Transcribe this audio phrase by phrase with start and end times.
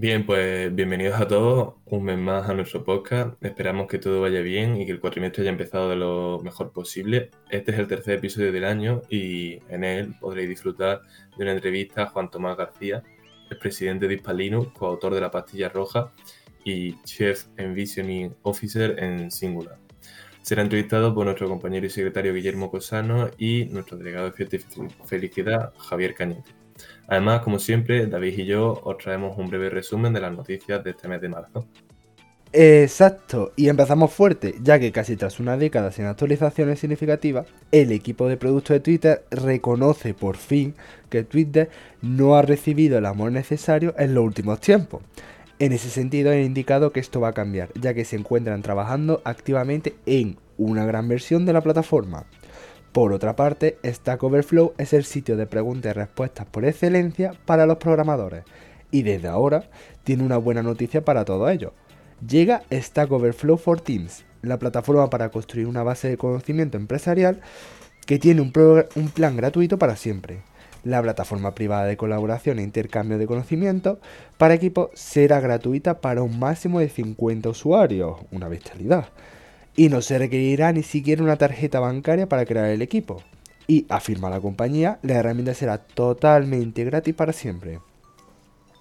[0.00, 3.34] Bien, pues bienvenidos a todos un mes más a nuestro podcast.
[3.42, 7.32] Esperamos que todo vaya bien y que el cuatrimestre haya empezado de lo mejor posible.
[7.50, 11.02] Este es el tercer episodio del año y en él podréis disfrutar
[11.36, 13.02] de una entrevista a Juan Tomás García,
[13.50, 16.12] el presidente de Hispalino, coautor de La Pastilla Roja
[16.62, 19.78] y Chief Envisioning Officer en Singular.
[20.42, 24.60] Será entrevistado por nuestro compañero y secretario Guillermo Cosano y nuestro delegado de
[25.06, 26.67] Felicidad, Javier Cañete.
[27.08, 30.90] Además, como siempre, David y yo os traemos un breve resumen de las noticias de
[30.90, 31.66] este mes de marzo.
[32.52, 38.26] Exacto, y empezamos fuerte, ya que casi tras una década sin actualizaciones significativas, el equipo
[38.26, 40.74] de producto de Twitter reconoce por fin
[41.10, 41.68] que Twitter
[42.00, 45.02] no ha recibido el amor necesario en los últimos tiempos.
[45.58, 49.20] En ese sentido, han indicado que esto va a cambiar, ya que se encuentran trabajando
[49.24, 52.26] activamente en una gran versión de la plataforma.
[52.98, 57.64] Por otra parte, Stack Overflow es el sitio de preguntas y respuestas por excelencia para
[57.64, 58.42] los programadores,
[58.90, 59.70] y desde ahora
[60.02, 61.70] tiene una buena noticia para todos ellos.
[62.28, 67.40] Llega Stack Overflow for Teams, la plataforma para construir una base de conocimiento empresarial
[68.04, 70.42] que tiene un, plan gratuito para siempre.
[70.82, 74.00] La plataforma privada de colaboración e intercambio de conocimiento
[74.38, 79.06] para equipos será gratuita para un máximo de 50 usuarios, una bestialidad
[79.78, 83.22] y no se requerirá ni siquiera una tarjeta bancaria para crear el equipo.
[83.68, 87.78] Y, afirma la compañía, la herramienta será totalmente gratis para siempre.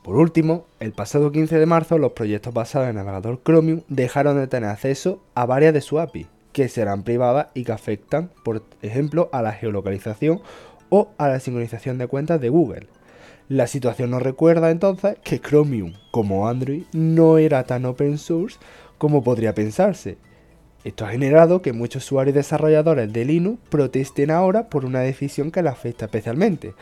[0.04, 4.38] Por último, el pasado 15 de marzo los proyectos basados en el navegador Chromium dejaron
[4.38, 8.64] de tener acceso a varias de sus API, que serán privadas y que afectan, por
[8.82, 10.42] ejemplo, a la geolocalización
[10.90, 12.88] o a la sincronización de cuentas de Google.
[13.50, 18.58] La situación nos recuerda entonces que Chromium, como Android, no era tan open source
[18.98, 20.18] como podría pensarse,
[20.88, 25.52] esto ha generado que muchos usuarios y desarrolladores de Linux protesten ahora por una decisión
[25.52, 26.76] que les afecta especialmente,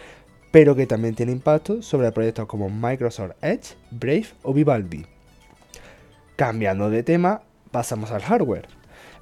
[0.52, 5.08] pero que también tiene impacto sobre proyectos como Microsoft Edge, Brave o Vivaldi.
[6.36, 8.68] Cambiando de tema, pasamos al hardware.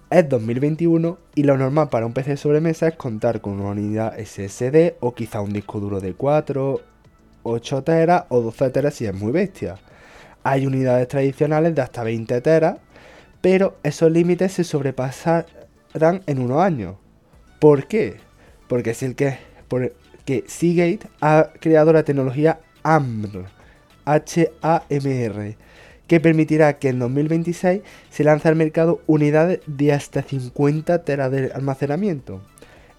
[0.10, 4.96] Es 2021 y lo normal para un PC sobremesa es contar con una unidad SSD
[5.00, 6.82] o quizá un disco duro de 4,
[7.44, 9.78] 8 teras o 12 teras si es muy bestia.
[10.44, 12.80] Hay unidades tradicionales de hasta 20 teras
[13.44, 16.96] pero esos límites se sobrepasarán en unos años.
[17.60, 18.16] ¿Por qué?
[18.70, 19.38] Porque es el que,
[19.68, 23.50] porque Seagate ha creado la tecnología AMR,
[26.08, 31.52] que permitirá que en 2026 se lance al mercado unidades de hasta 50 teras de
[31.54, 32.42] almacenamiento.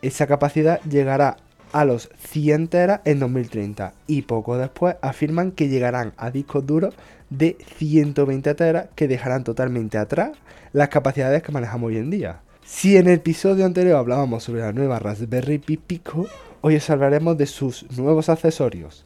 [0.02, 1.38] Esa capacidad llegará
[1.74, 6.94] a los 100 teras en 2030 y poco después afirman que llegarán a discos duros
[7.30, 10.30] de 120 teras que dejarán totalmente atrás
[10.72, 12.40] las capacidades que manejamos hoy en día.
[12.64, 16.28] Si en el episodio anterior hablábamos sobre la nueva Raspberry Pi Pico,
[16.60, 19.04] hoy os hablaremos de sus nuevos accesorios.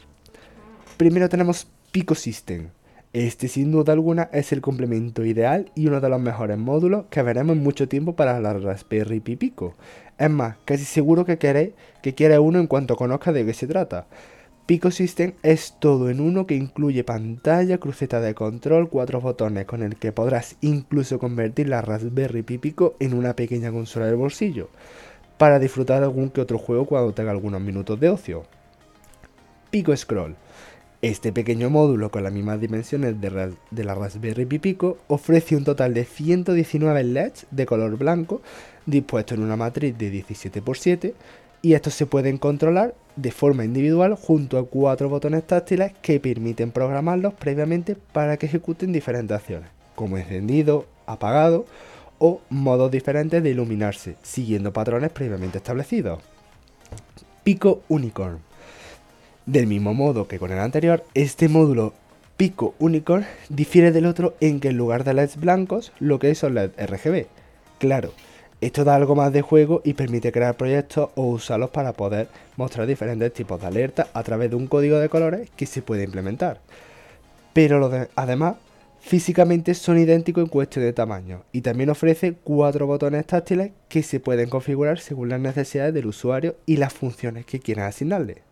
[0.98, 2.68] Primero tenemos Pico System.
[3.14, 7.22] Este sin duda alguna es el complemento ideal y uno de los mejores módulos que
[7.22, 9.74] veremos en mucho tiempo para la Raspberry Pi Pico.
[10.18, 13.66] Es más, casi seguro que queréis que quiera uno en cuanto conozca de qué se
[13.66, 14.06] trata.
[14.66, 19.82] Pico System es todo en uno que incluye pantalla, cruceta de control, cuatro botones con
[19.82, 24.68] el que podrás incluso convertir la Raspberry Pi Pico en una pequeña consola de bolsillo
[25.38, 28.42] para disfrutar de algún que otro juego cuando tenga algunos minutos de ocio.
[29.70, 30.36] Pico Scroll.
[31.00, 35.94] Este pequeño módulo con las mismas dimensiones de, la Raspberry Pi Pico ofrece un total
[35.94, 38.42] de 119 LEDs de color blanco
[38.84, 41.14] dispuestos en una matriz de 17x7
[41.62, 46.72] y estos se pueden controlar de forma individual junto a cuatro botones táctiles que permiten
[46.72, 51.64] programarlos previamente para que ejecuten diferentes acciones, como encendido, apagado
[52.18, 56.18] o modos diferentes de iluminarse, siguiendo patrones previamente establecidos.
[57.44, 58.47] Pico Unicorn.
[59.48, 61.94] Del mismo modo que con el anterior, este módulo
[62.36, 66.38] Pico Unicorn difiere del otro en que en lugar de LEDs blancos, lo que es
[66.40, 67.28] son LEDs RGB.
[67.78, 68.12] Claro,
[68.60, 72.28] esto da algo más de juego y permite crear proyectos o usarlos para poder
[72.58, 76.04] mostrar diferentes tipos de alertas a través de un código de colores que se puede
[76.04, 76.60] implementar.
[77.54, 78.56] Pero además,
[79.00, 84.20] físicamente son idénticos en cuestión de tamaño y también ofrece cuatro botones táctiles que se
[84.20, 88.42] pueden configurar según las necesidades del usuario y las funciones que quieran asignarle.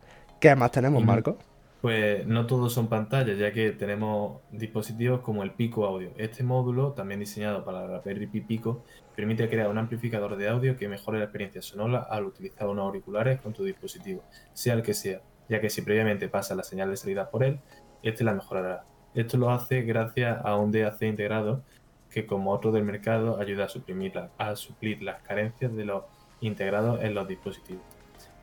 [0.47, 1.39] ¿Qué más tenemos, Marco?
[1.81, 6.13] Pues no todos son pantallas, ya que tenemos dispositivos como el Pico Audio.
[6.19, 8.85] Este módulo, también diseñado para la Raspberry Pi Pico,
[9.17, 13.41] permite crear un amplificador de audio que mejore la experiencia sonora al utilizar unos auriculares
[13.41, 14.23] con tu dispositivo,
[14.53, 17.59] sea el que sea, ya que si previamente pasa la señal de salida por él,
[18.05, 18.85] este la mejorará.
[19.15, 21.65] Esto lo hace gracias a un DAC integrado
[22.09, 26.05] que, como otro del mercado, ayuda a, suprimir a suplir las carencias de los
[26.41, 27.96] integrados en los dispositivos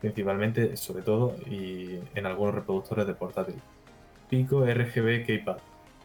[0.04, 3.54] principalmente, sobre todo, y en algunos reproductores de portátil.
[4.28, 5.56] Pico RGB Keypad.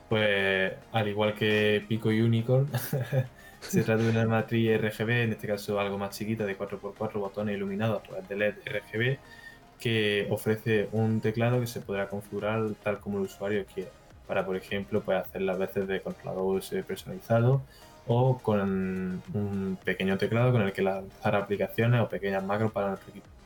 [0.08, 2.70] Pues al igual que Pico Unicorn,
[3.60, 7.58] se trata de una matriz RGB, en este caso algo más chiquita, de 4x4 botones
[7.58, 9.18] iluminados a través de LED RGB,
[9.78, 13.92] que ofrece un teclado que se podrá configurar tal como el usuario quiera.
[14.28, 17.62] Para, por ejemplo, pues hacer las veces de controlador USB personalizado
[18.08, 23.10] o con un pequeño teclado con el que lanzar aplicaciones o pequeñas macros para nuestro
[23.10, 23.39] equipo.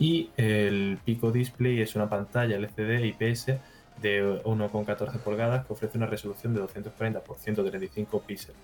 [0.00, 3.46] Y el Pico Display es una pantalla LCD IPS
[4.00, 8.56] de 1,14 pulgadas que ofrece una resolución de 240 x 135 píxeles.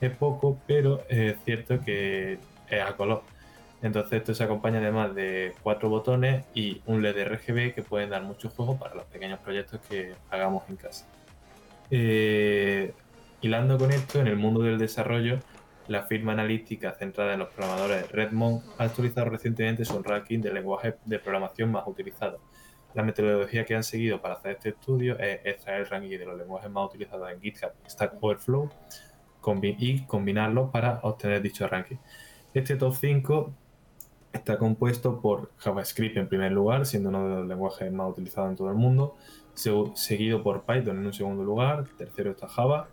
[0.00, 2.38] Es poco, pero es cierto que
[2.70, 3.22] es a color.
[3.82, 8.22] Entonces esto se acompaña además de cuatro botones y un LED RGB que pueden dar
[8.22, 11.06] mucho juego para los pequeños proyectos que hagamos en casa.
[11.90, 12.92] Eh,
[13.42, 15.38] hilando con esto, en el mundo del desarrollo,
[15.88, 20.94] la firma analítica centrada en los programadores Redmond ha actualizado recientemente su ranking de lenguajes
[21.04, 22.40] de programación más utilizados.
[22.94, 26.38] La metodología que han seguido para hacer este estudio es extraer el ranking de los
[26.38, 28.70] lenguajes más utilizados en GitHub Stack Overflow
[29.62, 31.96] y combinarlos para obtener dicho ranking.
[32.52, 33.54] Este top 5
[34.32, 38.56] está compuesto por JavaScript en primer lugar, siendo uno de los lenguajes más utilizados en
[38.56, 39.16] todo el mundo,
[39.54, 42.88] seguido por Python en un segundo lugar, tercero está Java,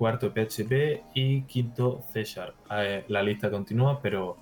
[0.00, 2.54] cuarto PHP y quinto C Sharp.
[3.08, 4.38] La lista continúa, pero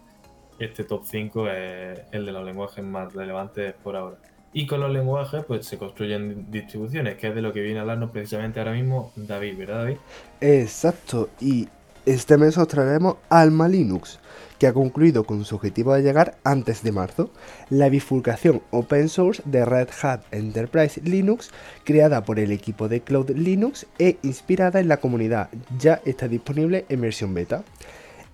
[0.61, 4.19] este top 5 es el de los lenguajes más relevantes por ahora.
[4.53, 7.83] Y con los lenguajes, pues se construyen distribuciones, que es de lo que viene a
[7.83, 9.97] hablarnos precisamente ahora mismo David, ¿verdad, David?
[10.41, 11.67] Exacto, y
[12.09, 14.19] este mes os traeremos Alma Linux,
[14.59, 17.31] que ha concluido con su objetivo de llegar antes de marzo,
[17.69, 21.51] la bifurcación open source de Red Hat Enterprise Linux,
[21.85, 26.87] creada por el equipo de Cloud Linux e inspirada en la comunidad, ya está disponible
[26.89, 27.63] en versión beta.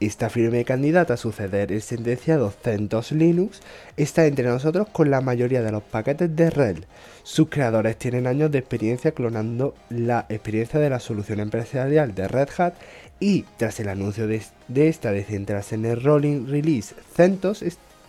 [0.00, 3.60] Esta firme candidata a suceder el sentenciado CentOS Linux
[3.96, 6.86] está entre nosotros con la mayoría de los paquetes de RHEL.
[7.22, 12.48] Sus creadores tienen años de experiencia clonando la experiencia de la solución empresarial de Red
[12.58, 12.74] Hat
[13.20, 14.42] y tras el anuncio de,
[14.74, 17.64] esta de centrarse en el rolling release CentOS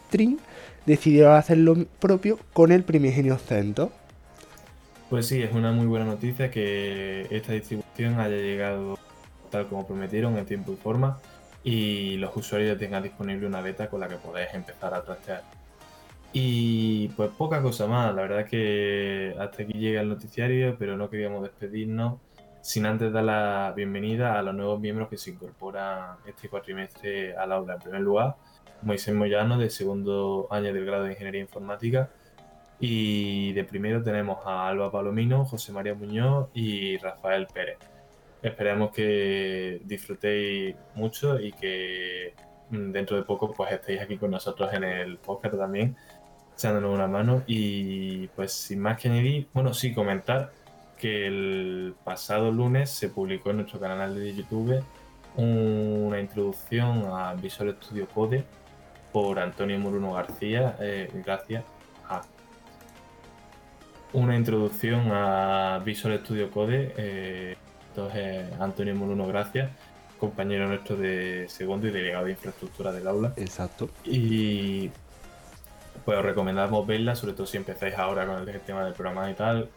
[0.07, 0.37] String,
[0.87, 3.91] decidió hacer lo propio con el primigenio CentOS.
[5.11, 8.97] Pues sí, es una muy buena noticia que esta distribución haya llegado
[9.51, 11.19] tal como prometieron en tiempo y forma
[11.65, 15.41] y los usuarios tengan disponible una beta con la que podéis empezar a trastear.
[16.31, 21.09] Y pues poca cosa más, la verdad que hasta aquí llega el noticiario, pero no
[21.09, 22.19] queríamos despedirnos
[22.61, 27.51] sin antes dar la bienvenida a los nuevos miembros que se incorporan este cuatrimestre al
[27.51, 27.75] aula.
[27.75, 28.35] En primer lugar,
[28.83, 32.09] Moisés Moyano, de segundo año del grado de Ingeniería Informática.
[32.79, 37.77] Y de primero tenemos a Alba Palomino, José María Muñoz y Rafael Pérez.
[38.45, 42.35] Esperemos que disfrutéis mucho y que
[42.69, 45.95] mm, dentro de poco pues estéis aquí con nosotros en el podcast también,
[46.53, 47.41] echándonos una mano.
[47.47, 50.51] Y pues sin más que añadir, bueno, sí comentar
[50.95, 54.79] que el pasado lunes se publicó en nuestro canal de YouTube
[55.37, 58.45] una introducción a Visual Studio Code
[59.11, 61.63] por Antonio Muruno García, eh, gracias
[62.07, 62.21] a
[64.13, 67.55] una introducción a Visual Studio Code eh,
[67.95, 69.71] entonces, Antonio Moluno, gracias,
[70.19, 73.31] compañero nuestro de segundo y delegado de infraestructura del aula.
[73.37, 73.89] Exacto.
[74.03, 74.89] Y
[76.03, 79.33] pues os recomendamos verla, sobre todo si empezáis ahora con el tema del programa y
[79.33, 79.69] tal,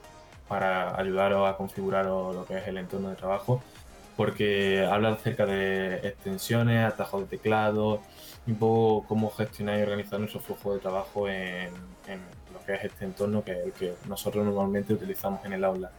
[0.49, 3.63] para ayudaros a configurar lo que es el entorno de trabajo,
[4.17, 8.03] porque habla acerca de extensiones, atajos de teclado,
[8.49, 11.69] un poco cómo gestionar y organizar nuestro flujo de trabajo en,
[12.09, 12.21] en
[12.53, 15.93] lo que es este entorno que es el que nosotros normalmente utilizamos en el aula.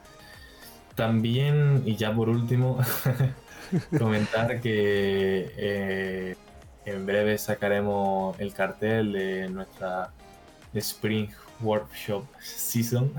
[1.00, 2.77] También, y ya por último,
[3.98, 6.36] comentar que eh,
[6.84, 10.12] en breve sacaremos el cartel de nuestra
[10.74, 11.29] Spring
[11.62, 13.13] Workshop Season.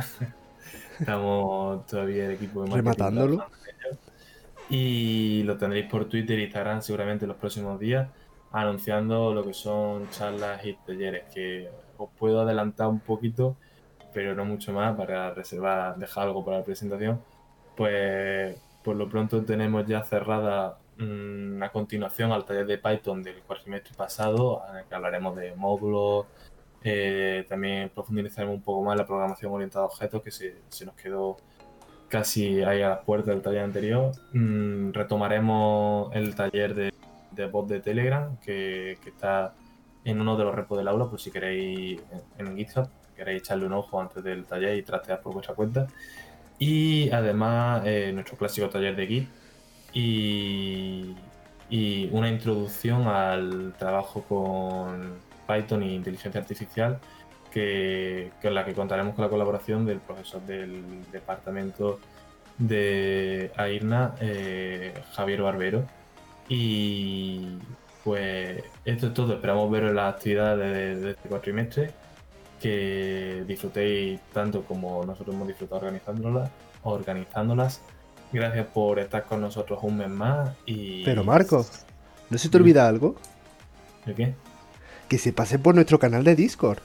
[1.01, 3.47] Estamos todavía el equipo de Rematándolo.
[4.69, 8.11] Y lo tendréis por Twitter e Instagram seguramente los próximos días,
[8.53, 13.57] anunciando lo que son charlas y talleres, que os puedo adelantar un poquito,
[14.13, 17.21] pero no mucho más para reservar, dejar algo para la presentación
[17.77, 23.43] pues por lo pronto tenemos ya cerrada mm, una continuación al taller de Python del
[23.43, 26.27] cuatrimestre pasado, en el que hablaremos de módulos,
[26.83, 31.37] eh, también profundizaremos un poco más la programación orientada a objetos, que se, nos quedó
[32.09, 34.13] casi ahí a las puertas del taller anterior.
[34.33, 36.93] Mm, retomaremos el taller de,
[37.33, 39.55] de bot de Telegram, que, está
[40.05, 42.01] en uno de los repos del aula, por si queréis
[42.39, 45.87] en, en GitHub, queréis echarle un ojo antes del taller y trastear por vuestra cuenta.
[46.61, 49.29] Y además eh, nuestro clásico taller de Git
[49.95, 51.17] y,
[52.13, 55.15] una introducción al trabajo con
[55.49, 56.99] Python e inteligencia artificial
[57.51, 61.99] que, con la que contaremos con la colaboración del profesor del departamento
[62.59, 65.85] de AIRNA, eh, Javier Barbero.
[66.49, 67.59] Y
[68.05, 69.35] pues esto es todo.
[69.35, 71.93] Esperamos veros en las actividades de, este cuatrimestre.
[72.61, 76.51] Que disfrutéis tanto como nosotros hemos disfrutado organizándolas.
[76.83, 77.81] organizándolas.
[78.33, 80.51] Gracias por estar con nosotros un mes más.
[80.67, 81.05] Y...
[81.05, 81.65] Pero Marco,
[82.29, 83.17] ¿no se te olvida algo?
[84.07, 84.35] ¿De qué?
[85.09, 86.79] Que se pase por nuestro canal de Discord.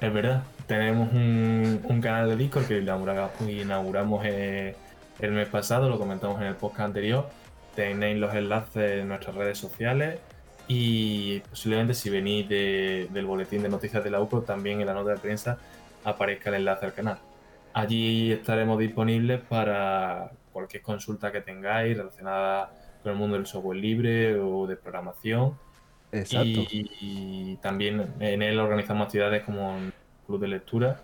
[0.00, 4.74] Es verdad, tenemos un, canal de Discord que inauguramos, eh,
[5.20, 7.28] el mes pasado, lo comentamos en el podcast anterior.
[7.76, 10.18] Tenéis los enlaces en nuestras redes sociales
[10.74, 15.10] y posiblemente si venís del boletín de noticias de la UCO, también en la nota
[15.10, 15.58] de prensa
[16.02, 17.18] aparezca el enlace al canal.
[17.74, 24.38] Allí estaremos disponibles para cualquier consulta que tengáis relacionada con el mundo del software libre
[24.38, 25.58] o de programación.
[26.10, 29.92] Y, también en él organizamos actividades como un
[30.26, 31.00] club de lectura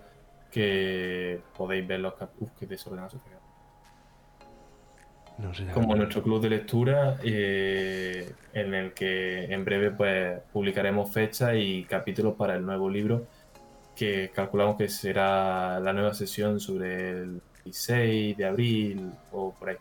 [0.51, 3.19] que podéis ver los capuz que desordenan su
[5.39, 11.55] no como nuestro club de lectura eh, en el que en breve pues publicaremos fechas
[11.57, 13.27] y capítulos para el nuevo libro
[13.95, 19.77] que calculamos que será la nueva sesión sobre el 16 de abril o por ahí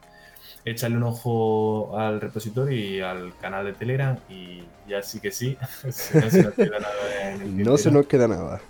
[0.66, 5.58] échale un ojo al repositorio y al canal de Telegram y ya sí que sí,
[5.84, 7.38] no se nos queda nada.
[7.46, 8.62] no se nos queda nada.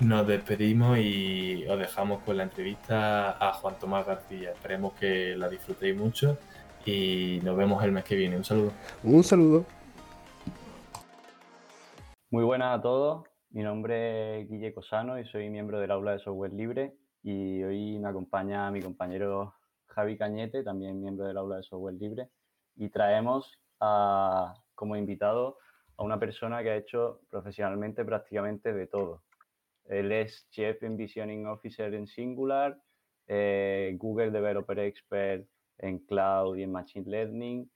[0.00, 4.52] Nos despedimos y os dejamos con la entrevista a Juan Tomás García.
[4.52, 6.38] Esperemos que la disfrutéis mucho
[6.86, 8.36] y nos vemos el mes que viene.
[8.36, 8.70] Un saludo.
[9.02, 9.64] Un saludo.
[12.30, 13.26] Muy buenas a todos.
[13.50, 17.98] Mi nombre es Guille Cosano y soy miembro del aula de software libre y hoy
[17.98, 19.54] me acompaña mi compañero
[19.86, 22.28] Javi Cañete, también miembro del aula de software libre,
[22.76, 25.58] y traemos como invitado
[25.96, 29.24] a una persona que ha hecho profesionalmente prácticamente de todo.
[29.88, 32.80] Él es Chief Envisioning Officer en Singular,
[33.26, 35.46] eh, Google Developer Expert
[35.78, 37.70] en Cloud y en Machine Learning,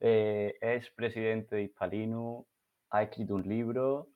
[0.00, 2.46] eh, es presidente de Hispalinu,
[2.90, 4.08] ha escrito un libro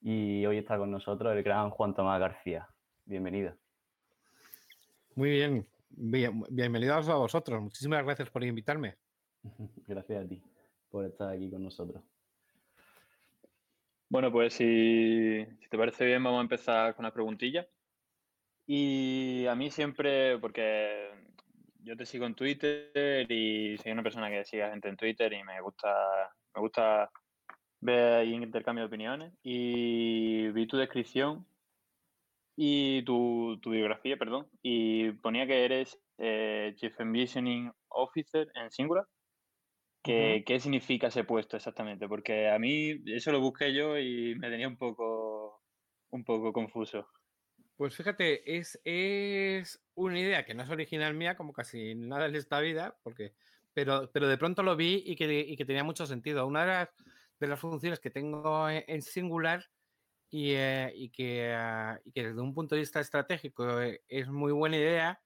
[0.00, 2.68] y hoy está con nosotros el gran Juan Tomás García.
[3.04, 3.54] Bienvenido.
[5.14, 7.60] Muy bien, bienvenidos a vosotros.
[7.60, 8.96] Muchísimas gracias por invitarme.
[9.86, 10.42] Gracias a ti
[10.90, 12.02] por estar aquí con nosotros.
[14.12, 17.66] Bueno, pues si, te parece bien, vamos a empezar con las preguntillas.
[18.66, 21.08] Y a mí siempre, porque
[21.78, 25.32] yo te sigo en Twitter y soy una persona que sigue a gente en Twitter
[25.32, 25.88] y me gusta,
[26.54, 27.10] me gusta
[27.80, 29.32] ver ahí intercambio de opiniones.
[29.42, 31.46] Y vi tu descripción
[32.54, 39.06] y tu, biografía, perdón, y ponía que eres eh, Chief Envisioning Officer en Singular.
[40.02, 42.08] ¿Qué, ¿Qué significa ese puesto exactamente?
[42.08, 45.62] Porque a mí eso lo busqué yo y me tenía un poco,
[46.10, 47.06] un poco confuso.
[47.76, 52.36] Pues fíjate, es, es una idea que no es original mía, como casi nada en
[52.36, 53.34] esta vida, porque,
[53.72, 56.46] pero, pero de pronto lo vi y que, y que tenía mucho sentido.
[56.46, 56.88] Una de las,
[57.38, 59.64] de las funciones que tengo en Singular
[60.34, 64.50] eh, y, que, ah, y, que, desde un punto de vista estratégico eh, es muy
[64.52, 65.20] buena idea,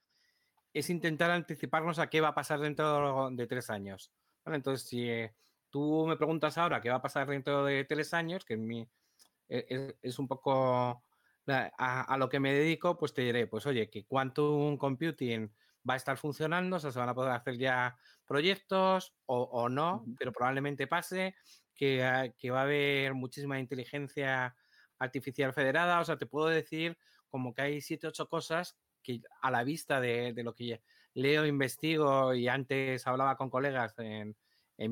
[0.73, 4.13] es intentar anticiparnos a qué va a pasar dentro de tres años.
[4.47, 5.35] Entonces, si eh,
[5.71, 8.81] tú me preguntas ahora qué va a pasar dentro de tres años, que mi,
[9.49, 11.03] e, e, es, un poco
[11.47, 15.53] a, lo que me dedico, pues te diré, pues oye, que quantum computing
[15.89, 19.69] va a estar funcionando, o sea, se van a poder hacer ya proyectos o, o
[19.69, 21.35] no, pero probablemente pase,
[21.77, 24.57] que, ah, que va a haber muchísima inteligencia
[24.99, 26.99] artificial federada, o sea, te puedo decir
[27.29, 30.83] como que hay siete, ocho cosas que a la vista de, lo que
[31.17, 34.37] leo, investigo y antes hablaba con colegas en,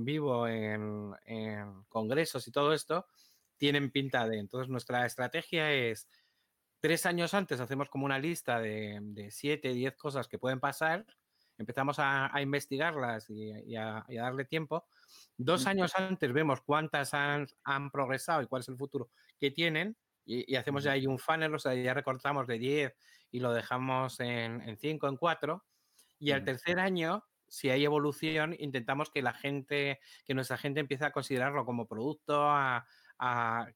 [0.04, 1.14] vivo, en,
[1.88, 3.06] congresos y todo esto,
[3.56, 4.38] tienen pinta de.
[4.38, 6.08] Entonces, nuestra estrategia es
[6.80, 11.06] tres años antes hacemos como una lista de, siete, diez cosas que pueden pasar,
[11.58, 14.86] empezamos a, investigarlas y, a, darle tiempo.
[15.36, 19.96] Dos años antes vemos cuántas han, han progresado y cuál es el futuro que tienen
[20.26, 22.96] y, hacemos ya ahí un funnel, o sea, ya recortamos de 10
[23.30, 25.64] y lo dejamos en, 5, en 4.
[26.18, 31.04] Y al tercer año, si hay evolución, intentamos que la gente, que nuestra gente empiece
[31.04, 32.86] a considerarlo como producto, a,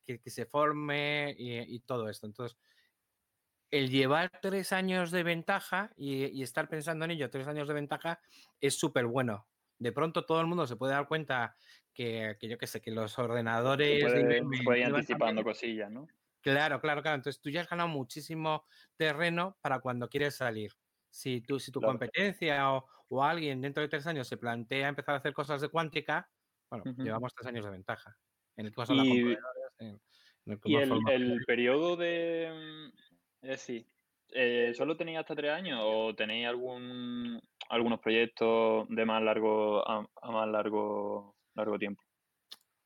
[0.04, 2.26] que, se forme y, todo esto.
[2.26, 2.59] Entonces,
[3.71, 8.21] el llevar tres años de ventaja y, estar pensando en ello, tres años de ventaja,
[8.61, 9.47] es súper bueno.
[9.78, 11.57] De pronto todo el mundo se puede dar cuenta
[11.95, 14.04] que, yo qué sé, que los ordenadores...
[14.64, 16.09] Puede, anticipando cosillas, ¿no?
[16.40, 17.16] Claro, claro, claro.
[17.16, 18.64] Entonces tú ya has ganado muchísimo
[18.97, 20.73] terreno para cuando quieres salir.
[21.11, 25.19] Si, tú, si tu competencia o, alguien dentro de tres años se plantea empezar a
[25.19, 26.29] hacer cosas de cuántica,
[26.71, 28.17] bueno, llevamos tres años de ventaja.
[28.57, 29.37] En el caso y,
[30.65, 32.50] y el, periodo de...
[32.53, 32.97] Mm,
[33.43, 33.87] es decir,
[34.33, 40.09] eh, ¿solo tenéis hasta tres años o tenéis algún algunos proyectos de más largo a,
[40.31, 42.03] más largo largo tiempo?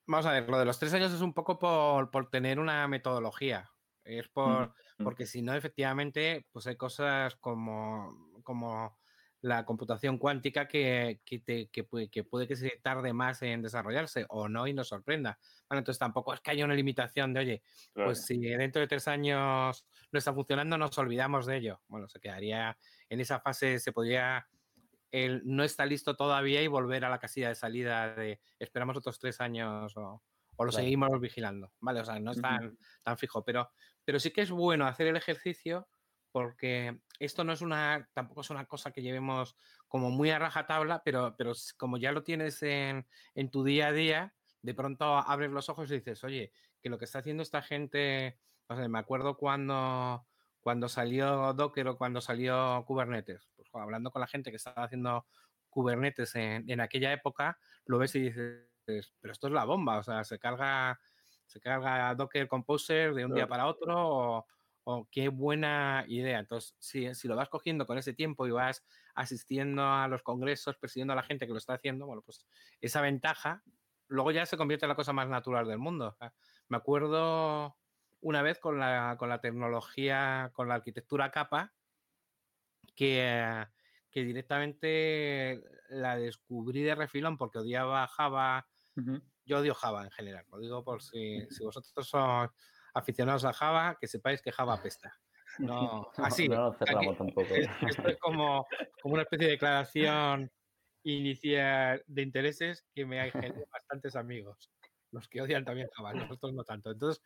[0.06, 2.86] Vamos a ver, lo de los tres años es un poco por, por tener una
[2.88, 3.70] metodología.
[4.04, 4.81] Es por, Mm, mm.
[5.04, 8.98] Porque si no, efectivamente, pues hay cosas como, como
[9.40, 13.60] la computación cuántica que, que, te- que puede, que puede que se tarde más en
[13.62, 15.38] desarrollarse o no y nos sorprenda.
[15.68, 18.10] Bueno, entonces tampoco es que haya una limitación de, oye, Claro.
[18.10, 21.82] pues si dentro de tres años no está funcionando, nos olvidamos de ello.
[21.88, 22.78] Bueno, se quedaría
[23.08, 24.46] en esa fase, se podría,
[25.10, 29.18] el no está listo todavía y volver a la casilla de salida de esperamos otros
[29.18, 30.22] tres años o,
[30.56, 30.84] o lo Claro.
[30.84, 31.72] seguimos vigilando.
[31.80, 33.70] Vale, o sea, no es tan, tan fijo, pero,
[34.04, 35.88] pero sí que es bueno hacer el ejercicio
[36.32, 39.54] porque esto no es una, tampoco es una cosa que llevemos
[39.86, 43.92] como muy a rajatabla, pero, pero como ya lo tienes en, en tu día a
[43.92, 47.62] día, de pronto abres los ojos y dices, oye, que lo que está haciendo esta
[47.62, 50.26] gente, o sea, me acuerdo cuando,
[50.60, 55.26] cuando salió Docker o cuando salió Kubernetes, pues hablando con la gente que estaba haciendo
[55.68, 60.02] Kubernetes en, en aquella época, lo ves y dices, pero esto es la bomba, o
[60.02, 60.98] sea, se carga,
[61.46, 63.94] se carga Docker Composer de un día para otro
[64.38, 64.46] o,
[64.84, 66.38] o qué buena idea.
[66.38, 68.84] Entonces, si, si lo vas cogiendo con ese tiempo y vas
[69.14, 72.46] asistiendo a los congresos, persiguiendo a la gente que lo está haciendo, bueno, pues
[72.80, 73.62] esa ventaja
[74.08, 76.12] luego ya se convierte en la cosa más natural del mundo.
[76.18, 76.34] Sea,
[76.68, 77.76] me acuerdo
[78.20, 81.74] una vez con la, con la tecnología, con la arquitectura capa,
[82.94, 83.66] que,
[84.10, 88.68] que directamente la descubrí de refilón porque odiaba Java.
[88.96, 89.22] Ujú.
[89.44, 92.50] Yo odio Java en general, lo digo por si, si vosotros sois
[92.94, 95.18] aficionados a Java, que sepáis que Java apesta.
[95.58, 96.48] No, así.
[96.48, 96.76] no
[97.16, 97.54] tampoco.
[97.54, 98.66] es- esto es como,
[99.00, 100.50] como una especie de declaración
[101.04, 104.70] inicial de intereses que me ha generado bastantes amigos,
[105.10, 106.90] los que odian también Java, nosotros no tanto.
[106.90, 107.22] Entonces,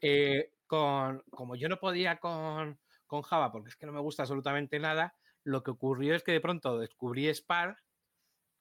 [0.00, 4.22] eh, con, como yo no podía con, con Java, porque es que no me gusta
[4.24, 7.78] absolutamente nada, lo que ocurrió es que de pronto descubrí Spark,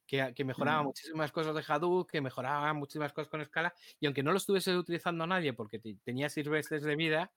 [0.09, 0.83] que, que mejoraba Mm.
[0.83, 4.75] muchísimas cosas de Hadoop, que mejoraba muchísimas cosas con Scala, y aunque no lo estuviese
[4.75, 7.31] utilizando nadie porque te- tenía seis veces de vida,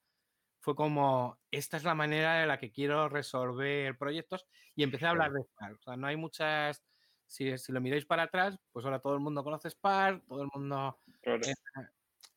[0.61, 5.11] fue como, esta es la manera de la que quiero resolver proyectos y empecé a
[5.11, 5.77] hablar de Spark.
[5.79, 6.83] O sea, no hay muchas,
[7.27, 10.49] si, si lo miráis para atrás, pues ahora todo el mundo conoce Spark, todo el
[10.53, 11.47] mundo Claro.
[11.47, 11.53] eh,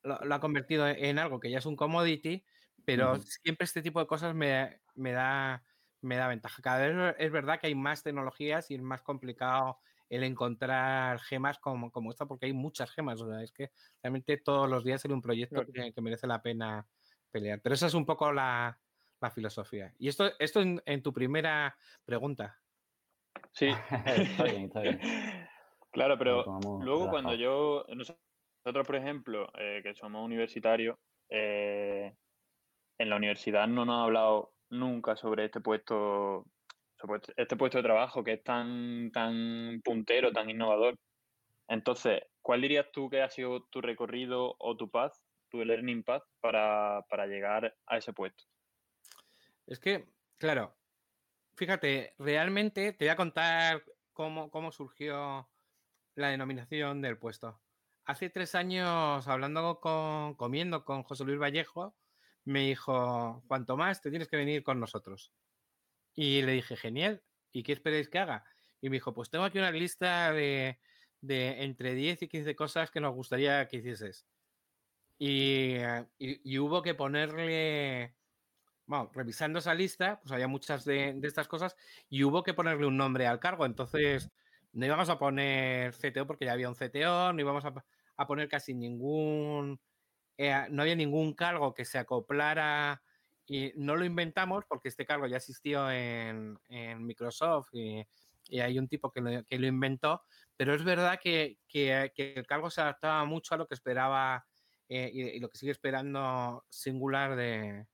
[0.03, 2.45] lo, lo ha convertido en algo que ya es un commodity,
[2.85, 5.65] pero siempre este tipo de cosas me, me da,
[6.01, 6.63] me da ventaja.
[6.63, 11.59] Cada vez es verdad que hay más tecnologías y es más complicado el encontrar gemas
[11.59, 13.21] como, como esta, porque hay muchas gemas.
[13.21, 13.71] O sea, es que
[14.03, 15.73] realmente todos los días hay un proyecto Claro.
[15.73, 16.87] que, que merece la pena
[17.31, 17.61] pelear.
[17.63, 18.79] Pero esa es un poco la,
[19.21, 19.93] la filosofía.
[19.99, 22.61] Y esto, esto en, en tu primera pregunta.
[23.53, 23.69] Sí.
[24.17, 25.01] está bien, está bien.
[25.91, 26.45] Claro, pero
[26.83, 30.99] luego cuando yo, nosotros por ejemplo, eh, que somos universitarios,
[31.31, 32.15] eh,
[32.99, 36.45] en la universidad no nos ha hablado nunca sobre este puesto,
[37.17, 40.95] este- este puesto de trabajo que es tan, tan puntero, tan innovador.
[41.69, 45.15] Entonces, ¿cuál dirías tú que ha sido tu recorrido o tu path,
[45.49, 48.45] tu learning path para, para llegar a ese puesto?
[49.67, 50.77] Es que, claro,
[51.57, 53.83] fíjate, realmente te voy a contar
[54.13, 55.49] cómo, cómo surgió
[56.15, 57.61] la denominación del puesto.
[58.05, 61.97] Hace tres años, hablando con, comiendo con José Luis Vallejo,
[62.45, 65.33] me dijo, cuanto más te tienes que venir con nosotros.
[66.17, 68.47] Y le dije, genial, ¿y qué esperáis que haga?
[68.81, 70.81] Y me dijo, pues tengo aquí una lista de,
[71.21, 74.29] de entre 10 y 15 cosas que nos gustaría que hicieses.
[75.19, 78.17] Y, eh, y- hubo que ponerle,
[78.87, 81.77] bueno, revisando esa lista, pues había muchas de, de estas cosas
[82.09, 83.67] y hubo que ponerle un nombre al cargo.
[83.67, 84.31] Entonces,
[84.73, 87.75] no íbamos a poner CTO porque ya había un CTO, no íbamos a,
[88.17, 89.81] a poner casi ningún,
[90.39, 93.03] eh, no había ningún cargo que se acoplara
[93.47, 98.05] y no lo inventamos porque este cargo ya existió en, en Microsoft y,
[98.49, 100.23] y hay un tipo que lo, que lo inventó,
[100.57, 104.47] pero es verdad que, que- que el cargo se adaptaba mucho a lo que esperaba
[104.89, 107.87] eh, y, y lo que sigue esperando singular de,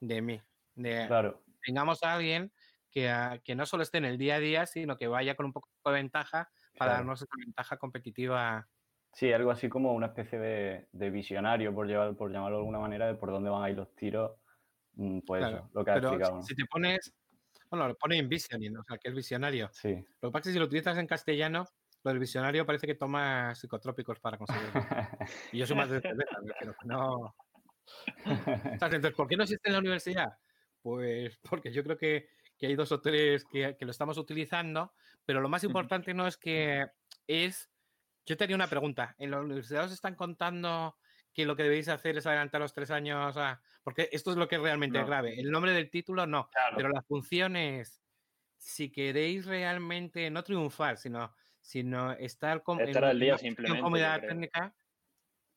[0.00, 0.40] de mí.
[0.74, 2.52] De, Claro, Tengamos a alguien
[2.90, 5.46] que, ah, que no solo esté en el día a día, sino que vaya con
[5.46, 6.94] un poco de ventaja para Claro.
[6.94, 8.68] darnos esa ventaja competitiva.
[9.12, 12.78] sí, algo así como una especie de, de visionario, por, llevar, por llamarlo de alguna
[12.78, 14.38] manera, de por dónde van a ir los tiros.
[14.98, 16.42] Pues Claro, eso, lo que Pero explicado.
[16.42, 17.14] si te pones,
[17.70, 19.70] bueno, lo pone en visioning, o sea, que es visionario.
[19.72, 19.94] Sí.
[20.20, 21.66] Lo que pasa es que si lo utilizas en castellano,
[22.02, 24.72] lo del visionario parece que toma psicotrópicos para conseguirlo.
[25.52, 27.36] Y yo soy más de cerveza, pero no.
[28.24, 30.36] Entonces, ¿por qué no existe en la universidad?
[30.82, 34.92] Pues porque yo creo que, que hay dos o tres que, que lo estamos utilizando,
[35.24, 36.86] pero lo más importante no es que
[37.28, 37.70] es.
[38.26, 39.14] Yo tenía una pregunta.
[39.16, 40.96] ¿En la universidad os están contando
[41.38, 43.60] que lo que debéis hacer es adelantar los tres años a...
[43.84, 45.06] Porque esto es lo que es realmente No.
[45.06, 45.38] grave.
[45.38, 46.76] El nombre del título no, Claro.
[46.76, 48.02] pero la función es,
[48.56, 54.20] si queréis realmente no triunfar, sino, sino estar, com- Estar en al día simplemente, comodidad
[54.20, 54.74] técnica,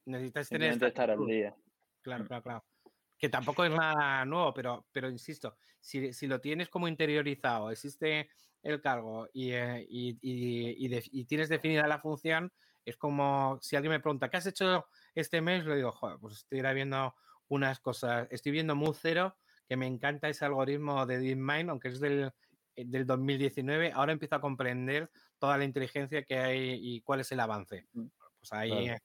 [0.06, 1.56] necesitáis tener esta estar al día.
[2.04, 2.66] Claro, claro, claro.
[3.18, 8.30] Que tampoco es nada nuevo, pero, pero insisto, si, si lo tienes como interiorizado, existe
[8.62, 12.54] el cargo y, eh, y- y- y de- y tienes definida la función,
[12.86, 15.66] es como si alguien me pregunta, ¿qué has hecho este mes?
[15.66, 17.16] Le digo, joder, pues estoy viendo
[17.48, 22.00] unas cosas, estoy viendo Mood Zero, que me encanta ese algoritmo de DeepMind, aunque es
[22.00, 22.32] del,
[22.76, 27.32] eh, del 2019, ahora empiezo a comprender toda la inteligencia que hay y cuál es
[27.32, 27.88] el avance.
[27.94, 28.86] Pues ahí, Claro.
[28.86, 29.00] eh,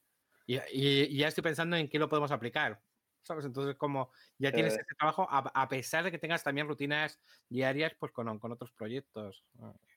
[0.46, 2.80] y, y- y ya estoy pensando en qué lo podemos aplicar.
[3.22, 3.44] ¿Sabes?
[3.44, 4.82] Entonces, como ya tienes Eh.
[4.86, 8.70] ese trabajo, a, a pesar de que tengas también rutinas diarias, pues con, con otros
[8.72, 9.44] proyectos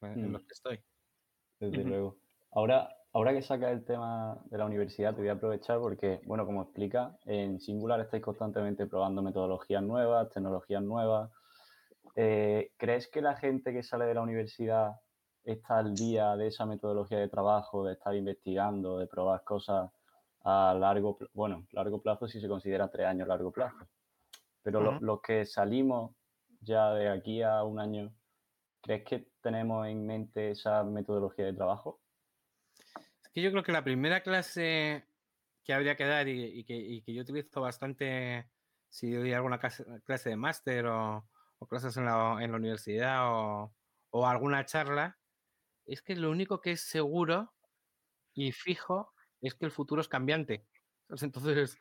[0.01, 0.33] en, en Mm.
[0.33, 0.83] los que estoy.
[1.59, 2.17] Desde luego.
[2.51, 6.45] Ahora, ahora que sacas el tema de la universidad, te voy a aprovechar porque, bueno,
[6.45, 11.31] como explica, en Singular estáis constantemente probando metodologías nuevas, tecnologías nuevas.
[12.15, 15.01] Eh, ¿Crees que la gente que sale de la universidad
[15.43, 19.91] está al día de esa metodología de trabajo, de estar investigando, de probar cosas
[20.43, 23.87] a largo, pl- bueno, largo plazo si se considera tres años largo plazo?
[24.63, 26.15] Pero los que salimos
[26.61, 28.13] ya de aquí a un año,
[28.81, 32.01] ¿crees que tenemos en mente esa metodología de trabajo?
[33.33, 35.05] Que yo creo que la primera clase
[35.63, 38.49] que habría que dar y, que, yo utilizo bastante
[38.89, 41.29] si doy alguna clase, de máster o,
[41.69, 43.71] clases en la, universidad o,
[44.25, 45.19] alguna charla,
[45.85, 47.53] es que lo único que es seguro
[48.33, 50.65] y fijo es que el futuro es cambiante.
[51.07, 51.77] Entonces,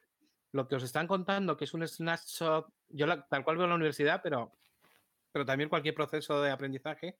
[0.52, 4.20] lo que os están contando, que es un snapshot, yo tal cual veo la universidad,
[4.22, 4.52] pero,
[5.32, 7.18] pero también cualquier proceso de aprendizaje,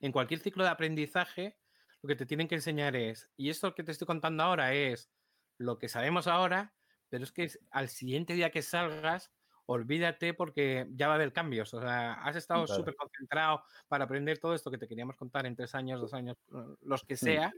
[0.00, 1.56] en cualquier ciclo de aprendizaje,
[2.02, 5.10] lo que te tienen que enseñar es, y esto que te estoy contando ahora es
[5.58, 6.74] lo que sabemos ahora,
[7.08, 9.32] pero es que al siguiente día que salgas,
[9.66, 11.72] olvídate porque ya va a haber cambios.
[11.74, 12.78] O sea, has estado Claro.
[12.80, 16.38] súper concentrado para aprender todo esto que te queríamos contar en tres años, dos años,
[16.80, 17.52] los que sea.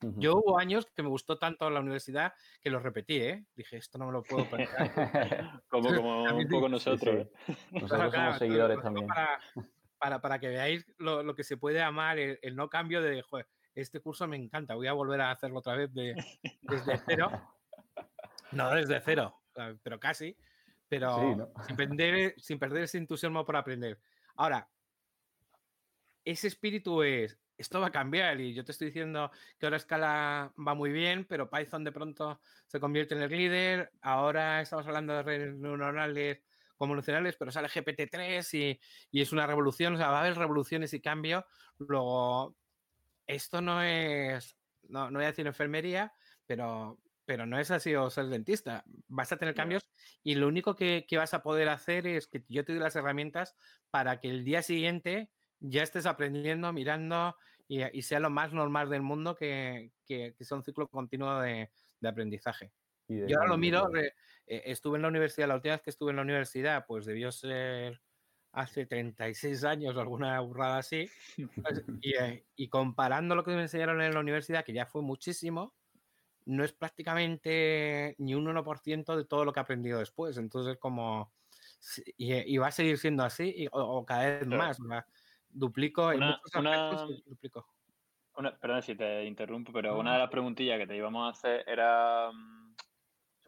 [0.00, 0.20] Ujú.
[0.20, 3.46] Yo hubo años que me gustó tanto la universidad que los repetí, ¿eh?
[3.56, 4.68] Dije, esto no me lo puedo perder.
[5.68, 7.26] Como, como un poco nosotros.
[7.46, 7.52] sí.
[7.52, 7.56] ¿eh?
[7.72, 9.06] Nosotros Claro, somos claro, seguidores lo también.
[9.08, 9.40] Para,
[9.98, 13.22] para, para que veáis lo, lo que se puede amar, el, el no cambio de,
[13.22, 16.14] joder, este curso me encanta, voy a volver a hacerlo otra vez de,
[16.62, 17.30] desde cero.
[18.52, 20.36] No desde cero, sea, pero casi.
[20.88, 21.52] Pero Sí, ¿no?
[21.66, 23.98] sin, perder, sin perder ese entusiasmo por aprender.
[24.36, 24.68] Ahora,
[26.24, 30.52] ese espíritu es, esto va a cambiar y yo te estoy diciendo que ahora Scala
[30.56, 33.92] va muy bien, pero Python de pronto se convierte en el líder.
[34.00, 36.42] Ahora estamos hablando de redes neuronales
[36.76, 39.94] convolucionales, pero sale GPT-3 y, y es una revolución.
[39.94, 41.44] O sea, va a haber revoluciones y cambios.
[41.78, 42.56] Luego,
[43.28, 44.56] esto no es,
[44.88, 46.12] no, no voy a decir enfermería,
[46.46, 48.84] pero, pero no es así o ser dentista.
[49.06, 49.88] Vas a tener cambios
[50.24, 52.96] y lo único que, que vas a poder hacer es que yo te doy las
[52.96, 53.54] herramientas
[53.90, 57.36] para que el día siguiente ya estés aprendiendo, mirando
[57.68, 61.40] y, y sea lo más normal del mundo que, que, que sea un ciclo continuo
[61.40, 62.72] de, de aprendizaje.
[63.08, 64.14] Y de Yo ahora lo miro, re-
[64.46, 67.30] eh, estuve en la universidad, la última vez que estuve en la universidad, pues debió
[67.32, 68.00] ser
[68.60, 71.08] hace 36 años o alguna burrada así.
[72.00, 75.74] y, eh, y comparando lo que me enseñaron en la universidad, que ya fue muchísimo,
[76.46, 80.36] no es prácticamente ni un 1% de todo lo que he aprendido después.
[80.38, 81.32] Entonces, como.
[81.78, 84.78] sí, Y, y va a seguir siendo así, y- o, o cada vez más.
[84.80, 85.04] ¿verdad?
[85.50, 87.66] Duplico en muchos una- duplico.
[88.36, 91.30] Una, perdón si te interrumpo, pero No, una de las preguntillas que te íbamos a
[91.36, 92.67] hacer era mm,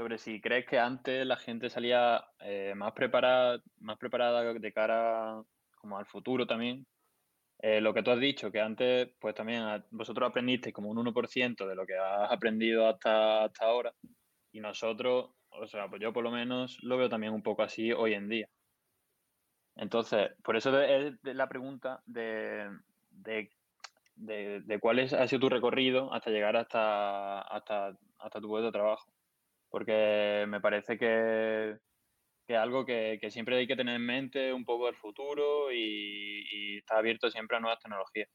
[0.01, 5.43] sobre si crees que antes la gente salía eh, más preparada, más preparada de cara
[5.77, 6.87] como al futuro también.
[7.59, 11.67] Eh, lo que tú has dicho, que antes, pues también vosotros aprendisteis como un 1%
[11.69, 13.95] de lo que has aprendido hasta, hasta ahora.
[14.53, 17.93] Y nosotros, o sea, pues yo por lo menos lo veo también un poco así
[17.93, 18.49] hoy en día.
[19.77, 22.69] Entonces, por eso es la pregunta de,
[23.11, 23.51] de,
[24.17, 28.67] de- de cuál es, ha sido tu recorrido hasta llegar hasta, hasta, hasta tu puesto
[28.67, 29.13] de trabajo.
[29.71, 31.79] Porque me parece que,
[32.47, 35.73] que es algo que, que siempre hay que tener en mente un poco del futuro
[35.73, 38.29] y, y estar abierto siempre a nuevas tecnologías.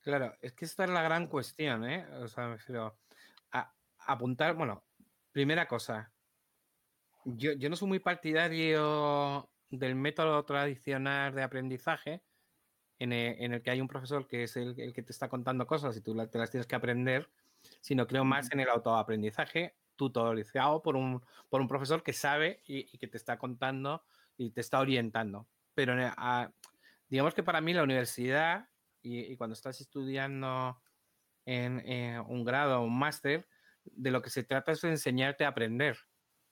[0.00, 2.06] Claro, es que esta es la gran cuestión, ¿eh?
[2.22, 2.98] O sea, me refiero
[3.52, 3.74] a
[4.06, 4.82] apuntar, bueno,
[5.30, 6.12] primera cosa,
[7.24, 12.22] yo, yo no soy muy partidario del método tradicional de aprendizaje
[12.98, 15.28] en el, en el que hay un profesor que es el, el que te está
[15.28, 17.30] contando cosas y tú te las tienes que aprender,
[17.80, 22.88] sino creo más en el autoaprendizaje tutorizado por un, por un profesor que sabe y,
[22.94, 24.02] y que te está contando
[24.38, 25.46] y te está orientando.
[25.74, 26.52] Pero en el- a-
[27.08, 28.70] digamos que para mí la universidad
[29.02, 30.80] y, y cuando estás estudiando
[31.44, 33.46] en, eh, un grado o un máster,
[33.84, 35.98] de lo que se trata es de enseñarte a aprender,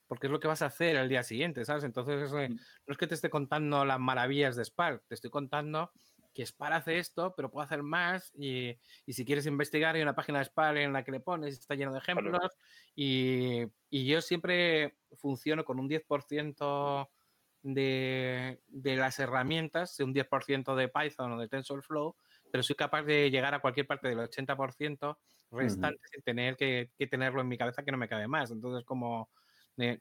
[0.07, 1.83] porque es lo que vas a hacer el día siguiente, ¿sabes?
[1.83, 2.55] Entonces, mm.
[2.87, 5.91] no es que te esté contando las maravillas de Spark, te estoy contando
[6.39, 8.77] que Spark hace esto, pero puede hacer más y,
[9.09, 11.91] si quieres investigar hay una página de Spark en la que le pones, está lleno
[11.91, 12.49] de ejemplos
[12.95, 17.09] y, y, yo siempre funciono con un 10%
[17.63, 22.15] de, de, las herramientas, un 10% de Python o de TensorFlow,
[22.49, 25.17] pero soy capaz de llegar a cualquier parte del 80%
[25.51, 28.49] restante sin tener que, que, tenerlo en mi cabeza que no me cabe más.
[28.51, 29.29] Entonces, como
[29.77, 29.99] eh,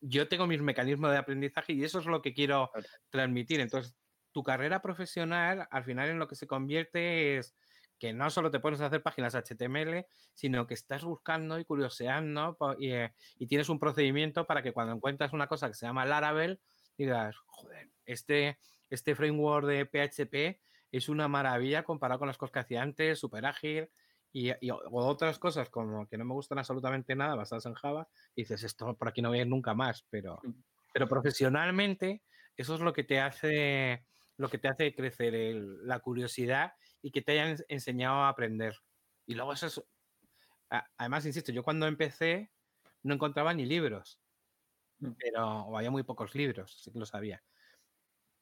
[0.00, 2.70] yo tengo mis mecanismos de aprendizaje y eso es lo que quiero
[3.10, 3.60] transmitir.
[3.60, 3.96] Entonces,
[4.32, 7.54] tu carrera profesional al final en lo que se convierte es
[8.02, 12.56] que no solo te pones a hacer páginas HTML, sino que estás buscando y curioseando
[12.80, 16.60] eh, y, tienes un procedimiento para que cuando encuentras una cosa que se llama Laravel,
[16.98, 18.58] digas, joder, este,
[18.90, 23.46] este framework de PHP es una maravilla comparado con las cosas que hacía antes, súper
[23.46, 23.88] ágil,
[24.32, 24.50] y,
[24.90, 28.96] otras cosas como que no me gustan absolutamente nada basadas en Java, y dices, esto
[28.96, 30.50] por aquí no voy a ir nunca más, pero, mm.
[30.92, 32.22] pero profesionalmente
[32.56, 34.04] eso es lo que te hace
[34.36, 38.76] lo que te hace crecer la curiosidad y que te hayan enseñado a aprender.
[39.26, 39.82] Y luego eso es,
[40.96, 42.50] además, insisto, yo cuando empecé
[43.02, 44.20] no encontraba ni libros,
[45.00, 45.12] mm.
[45.18, 47.42] pero, o había muy pocos libros, sí que lo sabía.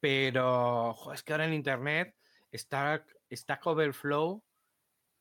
[0.01, 2.15] Pero, es que ahora en Internet
[2.51, 4.43] está Stack Overflow,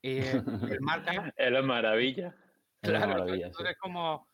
[0.02, 1.34] eh, el marca...
[1.36, 2.34] Es la maravilla.
[2.80, 4.26] Claro, entonces es como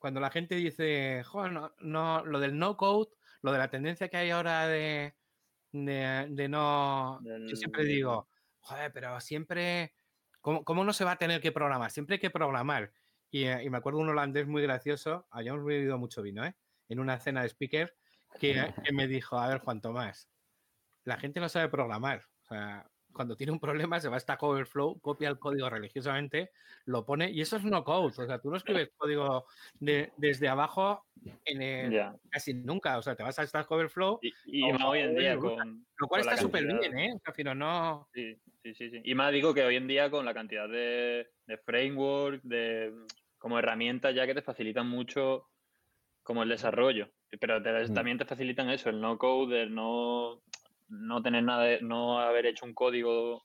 [0.00, 3.10] cuando la gente dice, no, no, lo del no code,
[3.42, 5.14] lo de la tendencia que hay ahora de,
[5.72, 7.20] de, no.
[7.22, 8.28] Yo siempre digo,
[8.60, 9.94] joder, pero siempre.
[10.40, 11.90] ¿cómo, ¿cómo, no se va a tener que programar?
[11.90, 12.92] Siempre hay que programar.
[13.30, 16.54] Y, eh, y me acuerdo un holandés muy gracioso, habíamos bebido mucho vino, ¿eh?
[16.88, 17.94] En una cena de speaker,
[18.40, 20.30] que, que me dijo: A ver, Juan Tomás,
[21.04, 22.22] la gente no sabe programar.
[22.42, 26.52] O sea, cuando tiene un problema se va a Stack Overflow, copia el código religiosamente,
[26.84, 28.14] lo pone y eso es no code.
[28.16, 29.44] O sea, tú no escribes código
[29.80, 31.04] de, desde abajo
[31.44, 32.96] en casi nunca.
[32.96, 34.20] O sea, te vas a Stack Overflow.
[34.22, 35.84] Y, y más hoy en día con.
[35.96, 37.12] Lo cual está súper bien, ¿eh?
[37.16, 38.08] O no.
[38.14, 41.58] Sí, sí, sí, Y más digo que hoy en día con la cantidad de, de
[41.58, 42.94] framework, de
[43.36, 45.48] como herramientas ya que te facilitan mucho
[46.22, 47.10] como el desarrollo.
[47.40, 47.60] Pero
[47.92, 50.40] también te facilitan eso, el no code, el no
[50.88, 53.44] no tener nada, de, no haber hecho un código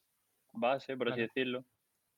[0.53, 1.65] base, por así decirlo.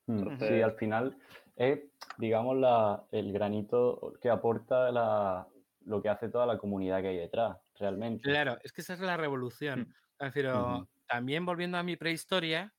[0.08, 1.18] Mm, sí, al final
[1.56, 1.80] es,
[2.18, 5.48] digamos, la, el granito que aporta la,
[5.86, 8.30] lo que hace toda la comunidad que hay detrás, realmente.
[8.30, 9.94] Claro, es que esa es la revolución.
[10.34, 12.74] Pero también volviendo a mi prehistoria,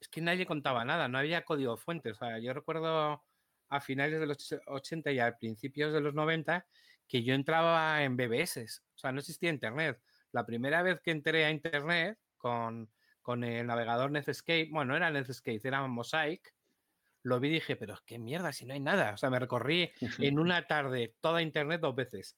[0.00, 2.10] es que nadie contaba nada, no había código fuente.
[2.10, 3.22] O sea, yo recuerdo
[3.68, 6.66] a finales de los 80 y a principios de los 90
[7.06, 9.98] que yo entraba en BBS, o sea, no existía Internet.
[10.32, 12.88] La primera vez que entré a Internet con,
[13.44, 16.54] el navegador Netscape, bueno, no era Netscape, era Mosaic,
[17.22, 19.12] lo vi y dije, pero qué mierda, si no hay nada.
[19.12, 22.36] O sea, me recorrí en una tarde toda Internet dos veces.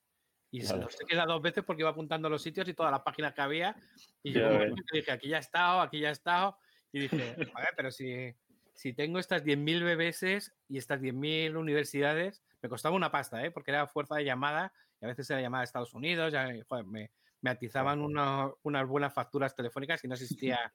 [0.51, 3.35] Y se se queda dos veces porque iba apuntando los sitios y todas las páginas
[3.35, 3.77] que había.
[4.23, 4.49] Y yo
[4.93, 6.59] dije, aquí ya he estado, aquí ya he estado.
[6.93, 8.35] Y dije, a ver, pero si,
[8.75, 13.51] si tengo estas 10.000 BBS y estas 10.000 universidades, me costaba una pasta, ¿eh?
[13.51, 16.85] porque era fuerza de llamada y a veces era llamada a Estados Unidos, ya, joder,
[16.85, 17.11] me,
[17.43, 20.15] me atizaban unas buenas facturas telefónicas y no
[20.47, 20.73] existía,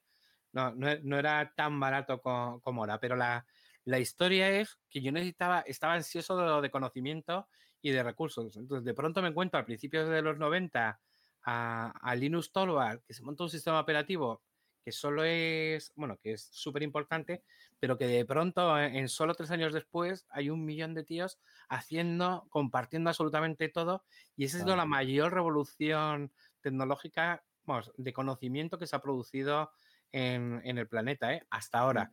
[0.52, 3.46] no, no, era tan barato como, ahora, pero la,
[3.84, 7.48] la, historia es que yo necesitaba, estaba ansioso de, conocimiento
[7.82, 8.56] y de recursos.
[8.56, 11.00] Entonces, de pronto me encuentro a principios de los 90
[11.44, 14.42] a, a Linux Torvald, que se monta un sistema operativo
[14.86, 17.42] que solo es, bueno, que es súper importante,
[17.80, 22.46] pero que de pronto, en solo tres años después, hay un millón de tíos haciendo,
[22.50, 24.04] compartiendo absolutamente todo,
[24.36, 29.70] y esa ha sido la mayor revolución tecnológica, vamos, de conocimiento que se ha producido
[30.12, 31.42] en, el planeta, ¿eh?
[31.50, 32.12] hasta ahora.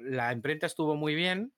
[0.00, 1.52] la imprenta estuvo muy bien,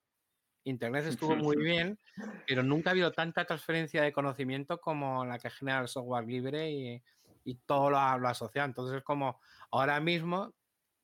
[0.64, 1.98] Internet estuvo muy bien,
[2.46, 6.70] pero nunca ha habido tanta transferencia de conocimiento como la que genera el software libre
[6.70, 7.02] y,
[7.44, 8.66] y todo lo, lo asociado.
[8.66, 10.54] Entonces es como ahora mismo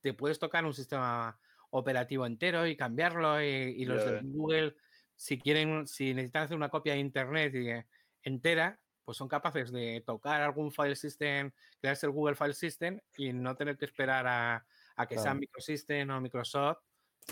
[0.01, 1.39] te puedes tocar un sistema
[1.71, 4.77] operativo entero y cambiarlo y, los de Google,
[5.17, 7.87] si quieren, si necesitan hacer una copia de Internet
[8.23, 8.79] entera,
[9.09, 13.57] pues son capaces de tocar algún file system, crearse el Google File System y no
[13.57, 14.67] tener que esperar a,
[15.09, 16.81] que sea Microsystem o Microsoft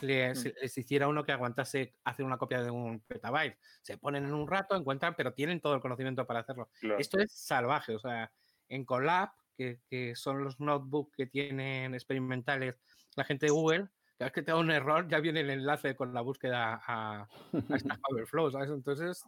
[0.00, 0.48] les, mm.
[0.62, 3.58] les, hiciera uno que aguantase hacer una copia de un petabyte.
[3.82, 6.70] Se ponen en un rato, encuentran, pero tienen todo el conocimiento para hacerlo.
[6.98, 8.32] Esto es salvaje, o sea,
[8.70, 12.80] en Colab, que, que, son los notebooks que tienen experimentales
[13.16, 13.88] la gente de Google,
[14.24, 17.78] vez que te da un error ya viene el enlace con la búsqueda a, a
[17.78, 18.70] Stack Overflow, ¿sabes?
[18.70, 19.22] Entonces...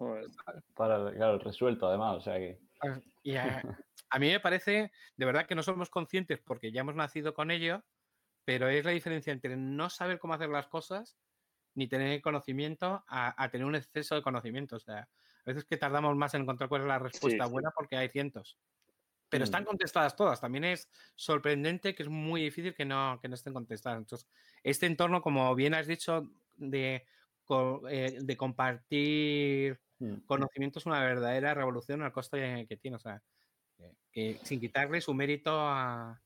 [0.74, 2.58] Para, claro, resuelto además, o sea que...
[3.22, 3.62] Y a,
[4.10, 7.50] a, mí me parece, de verdad que no somos conscientes porque ya hemos nacido con
[7.50, 7.84] ello,
[8.44, 11.18] pero es la diferencia entre no saber cómo hacer las cosas
[11.74, 14.76] ni tener conocimiento a, tener un exceso de conocimiento.
[14.76, 17.96] O sea, a veces que tardamos más en encontrar cuál es la respuesta buena porque
[17.96, 18.58] hay cientos.
[19.28, 19.66] Pero están mm.
[19.66, 20.40] contestadas todas.
[20.40, 23.98] También es sorprendente que es muy difícil que no, que no estén contestadas.
[23.98, 24.28] Entonces,
[24.62, 27.06] este entorno, como bien has dicho, de,
[27.90, 30.14] eh, de compartir mm.
[30.26, 32.96] conocimiento es una verdadera revolución al costo que tiene.
[32.96, 33.22] O sea,
[34.12, 36.20] que, sin quitarle su mérito a,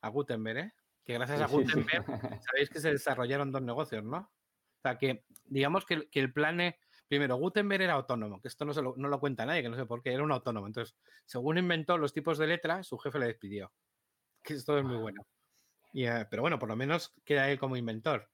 [0.00, 0.72] a Gutenberg, ¿eh?
[1.04, 2.04] que gracias a Gutenberg
[2.42, 4.18] sabéis que se desarrollaron dos negocios, ¿no?
[4.18, 6.60] O sea, que digamos que, que el plan
[7.08, 9.76] primero, Gutenberg era autónomo, que esto no, se lo, no lo cuenta nadie, que no
[9.76, 10.66] sé por qué, era un autónomo.
[10.66, 13.72] Entonces, según inventó los tipos de letra, su jefe le despidió.
[14.42, 15.26] Que esto es muy bueno.
[15.92, 18.30] Y, eh, pero bueno, por lo menos queda él como inventor.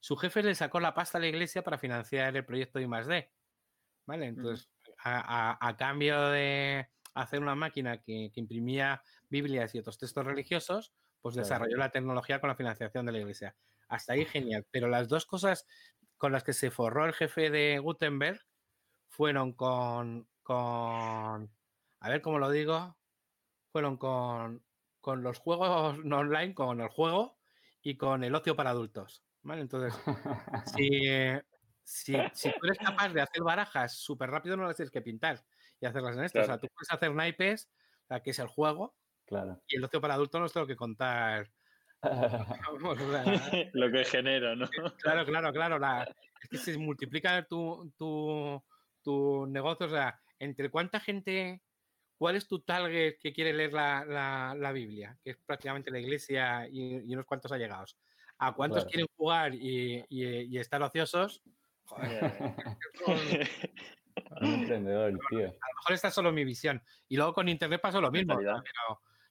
[0.00, 3.30] Su jefe le sacó la pasta a la iglesia para financiar el proyecto de I+.D.
[4.06, 4.26] ¿Vale?
[4.26, 4.70] Entonces,
[5.02, 10.92] a, a, cambio de hacer una máquina que, que, imprimía Biblias y otros textos religiosos,
[11.20, 13.56] pues desarrolló la tecnología con la financiación de la iglesia.
[13.88, 14.64] Hasta ahí genial.
[14.70, 15.66] Pero las dos cosas
[16.16, 18.40] con las que se forró el jefe de Gutenberg
[19.08, 21.50] fueron con, con
[22.00, 22.96] a ver cómo lo digo,
[23.70, 24.64] fueron con,
[25.00, 27.38] con los juegos online, con el juego
[27.82, 29.22] y con el ocio para adultos.
[29.42, 29.62] ¿Vale?
[29.62, 29.94] Entonces,
[30.76, 30.88] si,
[31.84, 35.44] si, si, tú eres capaz de hacer barajas súper rápido, no las tienes que pintar
[35.80, 36.40] y hacerlas en esto.
[36.40, 37.70] O sea, tú puedes hacer naipes,
[38.24, 39.62] que es el juego, claro.
[39.68, 41.52] y el ocio para adultos no os tengo que contar
[43.72, 44.68] lo que genera, ¿no?
[44.98, 46.04] Claro, claro, claro.
[46.42, 48.62] es que se multiplica tu, tu,
[49.02, 49.86] tu, negocio.
[49.86, 51.62] O sea, entre cuánta gente,
[52.18, 56.68] cuál es tu target que quiere leer la, la, Biblia, que es prácticamente la iglesia
[56.70, 57.96] y, unos cuantos allegados.
[58.38, 61.42] ¿A cuántos quieren jugar y, y, estar ociosos?
[64.40, 65.40] Un emprendedor, tío.
[65.40, 66.82] A lo mejor esta es solo mi visión.
[67.08, 68.36] Y luego con Internet pasó lo mismo.
[68.36, 68.62] Pero,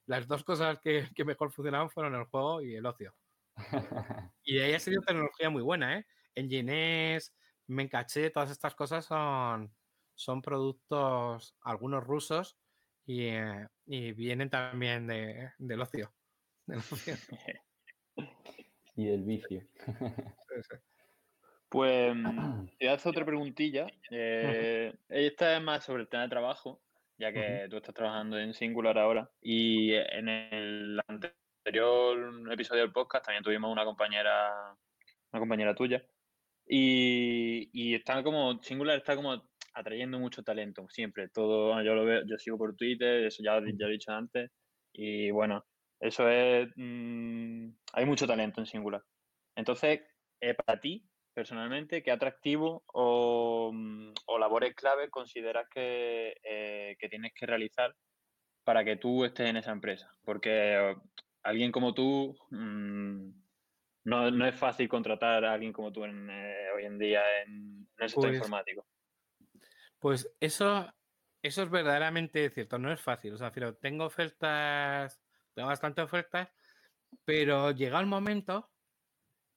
[0.06, 3.14] las dos cosas que, mejor funcionaban fueron el juego y el ocio.
[4.44, 6.06] y ahí ha sido tecnología muy buena, ¿eh?
[6.36, 7.34] Nginx,
[7.68, 9.74] Mencaché, todas estas cosas son,
[10.14, 12.58] son productos, algunos rusos,
[13.06, 16.14] y, eh, vienen también del ocio.
[18.96, 19.68] y del vicio.
[21.70, 22.16] Pues
[22.80, 23.88] te hace otra preguntilla.
[24.12, 26.82] Eh, esta es más sobre el tema de trabajo
[27.18, 29.30] ya que tú estás trabajando en Singular ahora.
[29.42, 34.76] Y en el anterior episodio del podcast también tuvimos una compañera,
[35.32, 36.04] una compañera tuya.
[36.68, 41.30] Y, y está como, Singular está como atrayendo mucho talento, siempre.
[41.30, 44.52] Todo, yo lo veo, yo sigo por Twitter, eso ya, ya he dicho antes.
[44.94, 45.66] Y bueno,
[46.00, 49.04] eso es, mm, hay mucho talento en Singular.
[49.56, 50.02] Entonces,
[50.42, 57.34] eh, para ti, personalmente, qué atractivo o, mm, labores clave consideras que, eh, que, tienes
[57.34, 57.94] que realizar
[58.64, 60.10] para que tú estés en esa empresa?
[60.24, 60.96] Porque
[61.44, 63.30] alguien como tú, mm,
[64.06, 68.10] no, es fácil contratar a alguien como tú en, eh, hoy en día en, el
[68.10, 68.88] sector pues informático.
[70.00, 70.88] Pues eso,
[71.42, 73.34] eso es verdaderamente cierto, no es fácil.
[73.34, 75.22] O sea, tengo ofertas,
[75.54, 76.50] tengo bastantes ofertas,
[77.26, 78.72] pero llega el momento,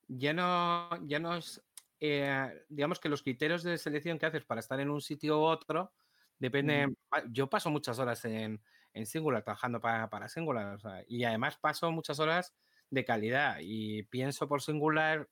[0.09, 1.62] ya no, ya no es
[2.01, 5.43] eh, digamos que los criterios de selección que haces para estar en un sitio u
[5.43, 5.93] otro
[6.39, 6.97] dependen.
[7.31, 8.63] Yo paso muchas horas en,
[8.95, 12.55] en Singular trabajando para, para Singular y además paso muchas horas
[12.91, 15.29] de calidad y pienso por Singular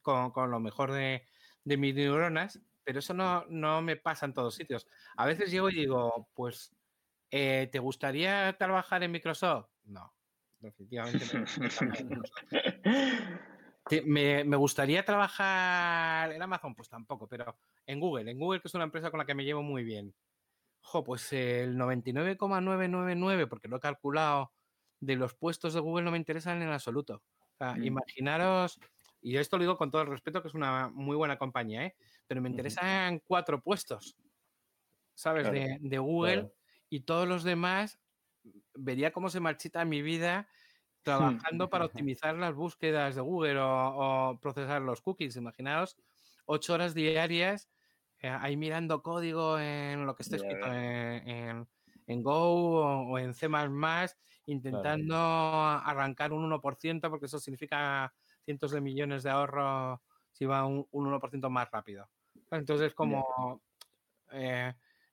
[0.00, 1.26] con, con lo mejor de,
[1.64, 4.86] de, mis neuronas, pero eso no, no, me pasa en todos sitios.
[5.16, 6.74] A veces llego y digo, pues,
[7.30, 9.68] eh, ¿te gustaría trabajar en Microsoft?
[9.84, 10.12] No,
[10.60, 12.22] definitivamente no.
[14.04, 18.84] Me, gustaría trabajar en Amazon, pues tampoco, pero en Google, en Google que es una
[18.84, 20.14] empresa con la que me llevo muy bien.
[20.80, 24.52] Jo, pues el 99,999, porque lo he calculado,
[25.00, 27.22] de los puestos de Google no me interesan en absoluto.
[27.58, 27.84] Mm.
[27.84, 28.80] imaginaros,
[29.20, 31.96] y esto lo digo con todo el respeto, que es una muy buena compañía, ¿eh?
[32.26, 34.16] pero me interesan cuatro puestos,
[35.14, 35.50] ¿sabes?
[35.52, 36.50] de, Google
[36.88, 38.00] y todos los demás,
[38.74, 40.48] vería cómo se marchita mi vida
[41.02, 45.36] trabajando para optimizar las búsquedas de Google o, procesar los cookies.
[45.36, 45.96] Imaginaos
[46.46, 47.68] ocho horas diarias
[48.20, 51.66] eh, ahí mirando código en lo que esté escrito en,
[52.22, 53.48] Go o, en C++,
[54.46, 58.12] intentando arrancar un 1%, porque eso significa
[58.44, 60.00] cientos de millones de ahorros
[60.30, 62.08] si va un, 1% más rápido.
[62.50, 63.60] Entonces, como...
[64.32, 64.72] Eh,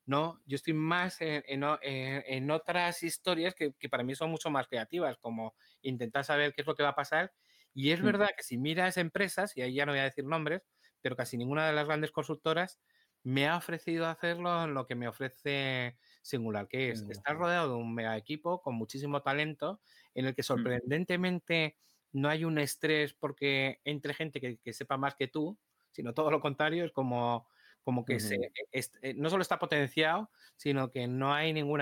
[0.10, 5.54] no, yo estoy más en, otras historias que, para mí son mucho más creativas, como
[5.84, 7.32] intentar saber qué es lo que va a pasar.
[7.76, 10.64] Y es verdad que si miras empresas, y ahí ya no voy a decir nombres,
[11.02, 12.80] pero casi ninguna de las grandes consultoras
[13.22, 17.76] me ha ofrecido hacerlo en lo que me ofrece Singular, que es estar rodeado de
[17.76, 19.80] un mega equipo con muchísimo talento,
[20.16, 21.78] en el que sorprendentemente
[22.14, 25.56] no hay un estrés porque entre gente que, que sepa más que tú,
[25.92, 27.48] sino todo lo contrario, es como,
[27.84, 31.82] como que se, eh, no solo está potenciado, sino que no hay ningún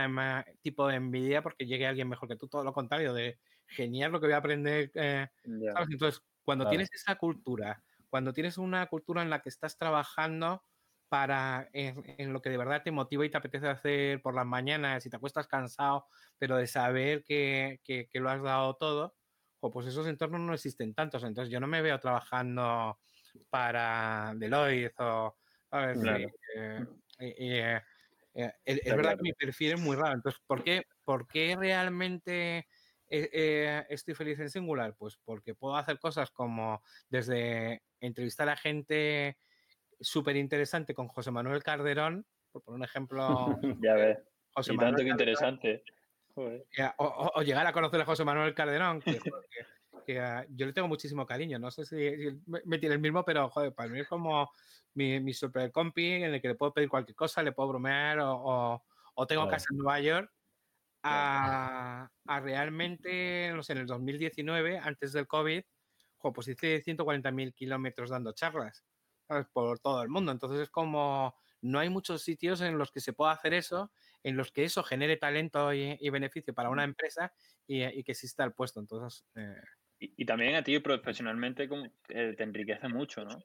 [0.62, 3.38] tipo de envidia porque llegue alguien mejor que tú, todo lo contrario, de
[3.68, 4.91] genial lo que voy a aprender.
[4.95, 10.64] Eh, Entonces, cuando tienes esa cultura, cuando tienes una cultura en la que estás trabajando
[11.10, 15.06] para en, lo que de verdad te motiva y te apetece hacer por las mañanas
[15.06, 16.06] y te acuestas cansado,
[16.38, 19.16] pero de saber que, que, lo has dado todo,
[19.60, 21.24] o pues esos entornos no existen tantos.
[21.24, 23.00] Entonces yo no me veo trabajando
[23.50, 25.36] para Deloitte o...
[25.72, 26.28] Eh,
[27.20, 27.82] eh,
[28.34, 30.13] eh, es verdad que mi perfil es muy raro.
[30.13, 32.68] Entonces, ¿por qué, por qué realmente
[33.09, 34.95] estoy feliz en Singular?
[34.97, 39.38] Pues porque puedo hacer cosas como desde entrevistar a gente
[39.99, 43.59] súper interesante con José Manuel Calderón, por poner un ejemplo.
[43.82, 44.20] ya ves.
[44.53, 45.84] José y tanto que interesante.
[46.97, 49.20] O, llegar a conocer a José Manuel Calderón, que,
[50.20, 51.60] ah, yo le tengo muchísimo cariño.
[51.60, 54.49] No sé si, me tiene el mismo, pero joder, para mí es como
[54.93, 58.82] mi, super compi en el que le puedo pedir cualquier cosa, le puedo bromear o,
[59.28, 60.32] tengo casa en Nueva York.
[61.03, 62.10] A,
[62.41, 65.64] realmente, no sé, en el 2019, antes del COVID,
[66.34, 68.84] pues hice 140.000 kilómetros dando charlas
[69.53, 70.32] por todo el mundo.
[70.32, 73.91] Entonces es como no hay muchos sitios en los que se pueda hacer eso,
[74.24, 77.34] en los que eso genere talento y, beneficio para una empresa
[77.66, 78.80] y, que exista el puesto.
[78.80, 79.26] Entonces.
[79.36, 79.55] Eh,
[80.00, 81.70] y, también a ti profesionalmente
[82.10, 83.39] eh, te enriquece mucho, ¿no?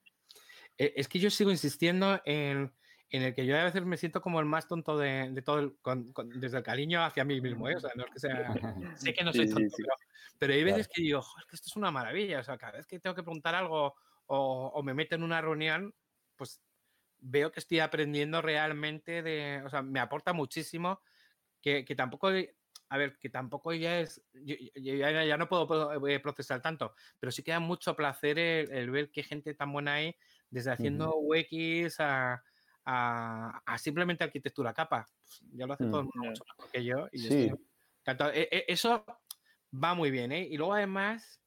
[0.78, 2.72] Eh, es que yo sigo insistiendo en,
[3.11, 5.76] el que yo a veces me siento como el más tonto de, todo, el,
[6.40, 7.66] desde el cariño hacia mí mismo.
[7.66, 8.55] O sea, no es que sea.
[8.96, 9.76] sé que no soy tonto,
[10.38, 12.40] Pero, hay veces que digo, es que esto es una maravilla.
[12.40, 13.94] O sea, cada vez que tengo que preguntar algo
[14.26, 15.94] o, me meto en una reunión,
[16.36, 16.61] pues
[17.18, 21.00] veo que estoy aprendiendo realmente de, o sea, me aporta muchísimo,
[21.61, 22.30] que, tampoco,
[22.93, 24.22] a ver, que tampoco ya es,
[24.74, 25.66] ya, no puedo
[26.22, 30.14] procesar tanto, pero sí que da mucho placer el, ver qué gente tan buena hay,
[30.51, 32.43] desde haciendo UX a,
[32.84, 35.09] a, simplemente arquitectura capa.
[35.24, 37.09] Pues ya lo hace todo el mundo mucho mejor que yo.
[37.12, 37.53] Y sí.
[38.05, 39.07] E, e, eso
[39.72, 40.47] va muy bien, ¿eh?
[40.51, 41.40] Y luego además,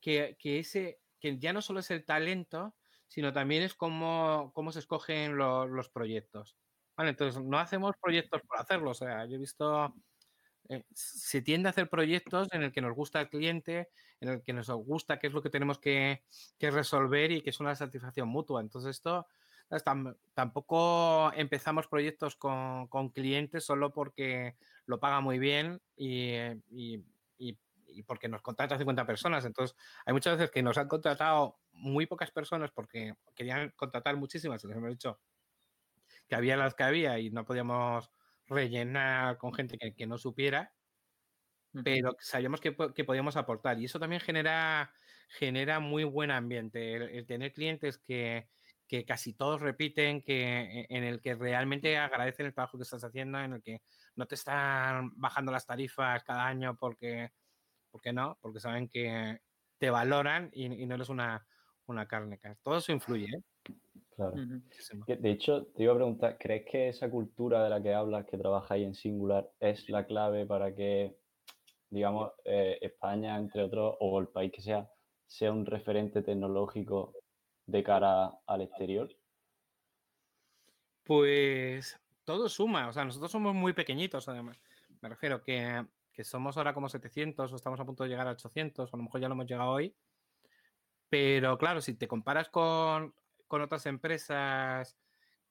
[0.00, 2.76] que, que ese, que ya no solo es el talento,
[3.08, 6.56] sino también es cómo, cómo se escogen los proyectos.
[6.96, 8.90] Vale, entonces no hacemos proyectos por hacerlo.
[8.90, 9.94] O sea, yo he visto,
[10.68, 13.90] eh, se tiende a hacer proyectos en el que nos gusta el cliente,
[14.20, 16.22] en el que nos gusta qué es lo que tenemos que,
[16.60, 18.60] resolver y que es una satisfacción mutua.
[18.60, 19.26] Entonces esto,
[20.34, 26.34] tampoco empezamos proyectos con, clientes solo porque lo paga muy bien y,
[26.70, 27.04] y
[27.96, 29.44] y porque nos contratan 50 personas.
[29.44, 34.62] Entonces, hay muchas veces que nos han contratado muy pocas personas porque querían contratar muchísimas
[34.64, 35.18] les hemos dicho
[36.28, 38.10] que había las que había y no podíamos
[38.46, 40.72] rellenar con gente que, no supiera,
[41.84, 43.78] pero sabíamos que, podíamos aportar.
[43.78, 44.92] Y eso también genera,
[45.28, 48.48] genera muy buen ambiente, el, tener clientes que,
[48.86, 53.40] que casi todos repiten, que en el que realmente agradecen el trabajo que estás haciendo,
[53.40, 53.82] en el que
[54.14, 57.32] no te están bajando las tarifas cada año porque
[57.96, 58.36] ¿Por qué no?
[58.42, 59.40] Porque saben que
[59.78, 61.46] te valoran y, no eres una,
[61.86, 62.38] una carne.
[62.62, 63.42] Todo eso influye, ¿eh?
[64.16, 64.34] Claro.
[64.34, 68.38] De hecho, te iba a preguntar, ¿crees que esa cultura de la que hablas, que
[68.38, 71.18] trabaja ahí en Singular, es la clave para que,
[71.90, 74.90] digamos, eh, España, entre otros, o el país que sea,
[75.26, 77.14] sea un referente tecnológico
[77.66, 79.14] de cara al exterior?
[81.04, 84.58] Pues todo suma, o sea, nosotros somos muy pequeñitos, además.
[85.02, 85.84] Me refiero que
[86.16, 88.96] que somos ahora como 700 o estamos a punto de llegar a 800, o a
[88.96, 89.94] lo mejor ya lo hemos llegado hoy.
[91.10, 93.14] Pero claro, si te comparas con,
[93.48, 94.96] otras empresas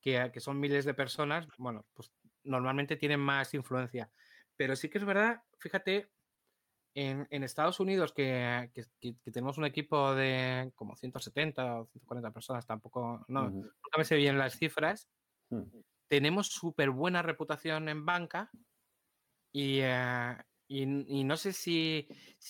[0.02, 2.12] que, son miles de personas, bueno, pues
[2.44, 4.12] normalmente tienen más influencia.
[4.56, 6.12] Pero sí que es verdad, fíjate,
[6.94, 8.70] en, Estados Unidos que,
[9.32, 14.38] tenemos un equipo de como 170 o 140 personas, tampoco, no, nunca me sé bien
[14.38, 15.10] las cifras,
[16.08, 18.50] tenemos súper buena reputación en banca
[19.52, 20.38] y, eh,
[20.68, 22.08] y, no sé si,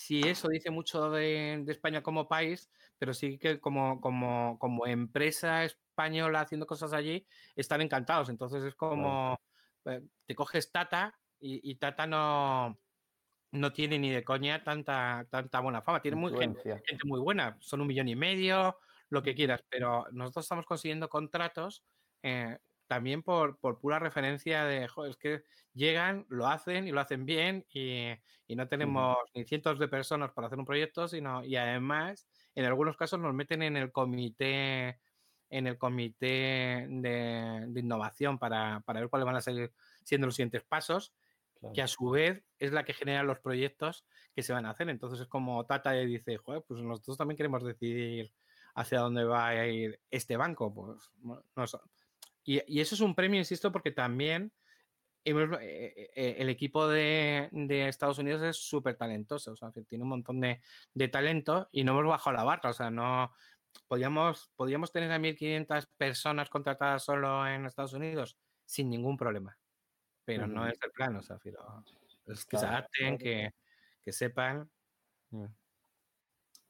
[0.08, 6.40] eso dice mucho de, España como país, pero sí que como, como, como, empresa española
[6.40, 8.28] haciendo cosas allí, están encantados.
[8.28, 9.38] Entonces es como,
[9.84, 12.78] eh, te coges Tata y, Tata no,
[13.52, 16.00] no tiene ni de coña tanta, tanta buena fama.
[16.00, 18.78] Tiene muy, gente, muy buena, son un millón y medio,
[19.10, 21.84] lo que quieras, pero nosotros estamos consiguiendo contratos.
[22.22, 25.42] Eh, también por, pura referencia de, joder, es que
[25.74, 28.12] llegan, lo hacen y lo hacen bien y,
[28.48, 32.96] no tenemos ni cientos de personas para hacer un proyecto, sino, y además, en algunos
[32.96, 34.98] casos nos meten en el comité
[35.50, 41.12] en el comité de, innovación para, ver cuáles van a ser siendo los siguientes pasos,
[41.74, 44.04] que a su vez es la que genera los proyectos
[44.34, 44.88] que se van a hacer.
[44.88, 48.32] Entonces es como Tata y dice, joder, pues nosotros también queremos decidir
[48.74, 50.72] hacia dónde va a ir este banco.
[50.72, 51.10] Pues,
[52.44, 54.52] y, eso es un premio, insisto, porque también
[55.26, 57.48] el equipo de,
[57.88, 60.60] Estados Unidos es súper talentoso, o sea, tiene un montón de,
[61.08, 63.32] talento y no hemos bajado la barra, o sea, no
[63.88, 69.58] podríamos, podríamos tener a 1.500 personas contratadas solo en Estados Unidos sin ningún problema,
[70.24, 71.52] pero no es el plan, o sea, que
[72.56, 73.52] se adapten, que,
[74.12, 74.70] sepan.
[75.30, 75.46] Mm.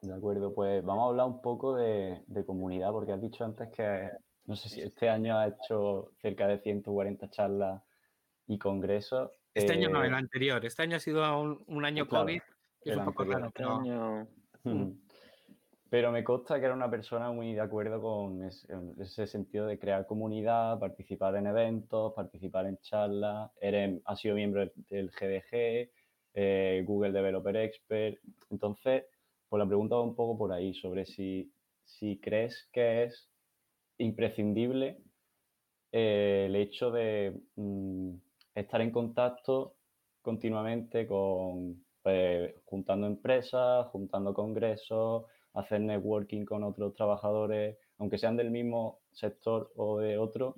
[0.01, 3.69] De acuerdo, pues vamos a hablar un poco de, de comunidad, porque has dicho antes
[3.69, 4.09] que
[4.45, 7.83] no sé si este año ha hecho cerca de 140 charlas
[8.47, 9.31] y congresos.
[9.53, 10.65] Este año no, el eh, anterior.
[10.65, 12.41] Este año ha sido un, año COVID,
[12.81, 13.51] que es un poco raro.
[15.89, 16.11] Pero...
[16.11, 20.79] me consta que era una persona muy de acuerdo con ese, sentido de crear comunidad,
[20.79, 23.51] participar en eventos, participar en charlas.
[23.61, 25.89] Eres, ha sido miembro del GDG,
[26.33, 28.19] eh, Google Developer Expert.
[28.51, 29.05] Entonces,
[29.47, 31.51] pues la pregunta va un poco por ahí, sobre si,
[31.85, 33.29] si crees que es
[33.97, 34.97] imprescindible
[35.91, 38.15] eh, el hecho de mm,
[38.59, 39.75] estar en contacto
[40.21, 48.51] continuamente con, pues, juntando empresas, juntando congresos, hacer networking con otros trabajadores, aunque sean del
[48.51, 50.57] mismo sector o de otro,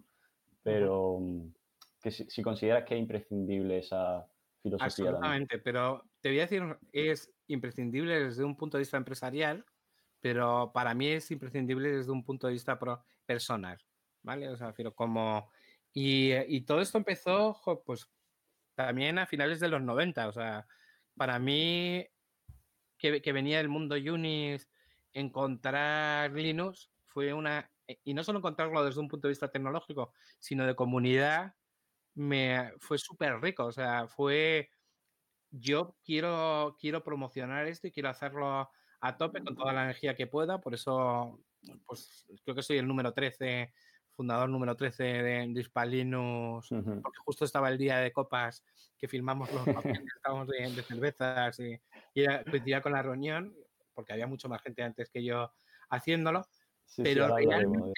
[0.63, 1.53] pero mm,
[2.01, 4.27] que si, consideras que es imprescindible esa
[4.61, 5.09] filosofía.
[5.09, 9.65] Absolutamente, pero te voy a decir, es imprescindible desde un punto de vista empresarial,
[10.21, 12.79] pero para mí es imprescindible desde un punto de vista
[13.25, 13.77] personal,
[14.23, 14.49] ¿vale?
[14.49, 15.49] O sea, pero como...
[15.93, 18.09] Y, todo esto empezó, pues,
[18.75, 20.67] también a finales de los 90, o sea,
[21.15, 22.07] para mí,
[22.97, 24.69] que, venía del mundo Unix,
[25.13, 27.69] encontrar Linux fue una...
[28.03, 31.55] Y no solo encontrarlo desde un punto de vista tecnológico, sino de comunidad,
[32.13, 34.69] me fue súper rico, o sea, fue...
[35.51, 38.69] Yo quiero, quiero promocionar esto y quiero hacerlo
[39.01, 40.61] a tope con toda la energía que pueda.
[40.61, 41.39] Por eso,
[41.85, 43.73] pues creo que soy el número 13,
[44.19, 48.65] fundador número 13 de, Dispalinos, porque justo estaba el día de copas
[48.97, 49.63] que filmamos los
[49.95, 51.79] papeles, estábamos de, cervezas y,
[52.13, 53.55] y coincidía con la reunión,
[53.93, 55.53] porque había mucho más gente antes que yo
[55.89, 56.45] haciéndolo.
[56.97, 57.93] pero realmente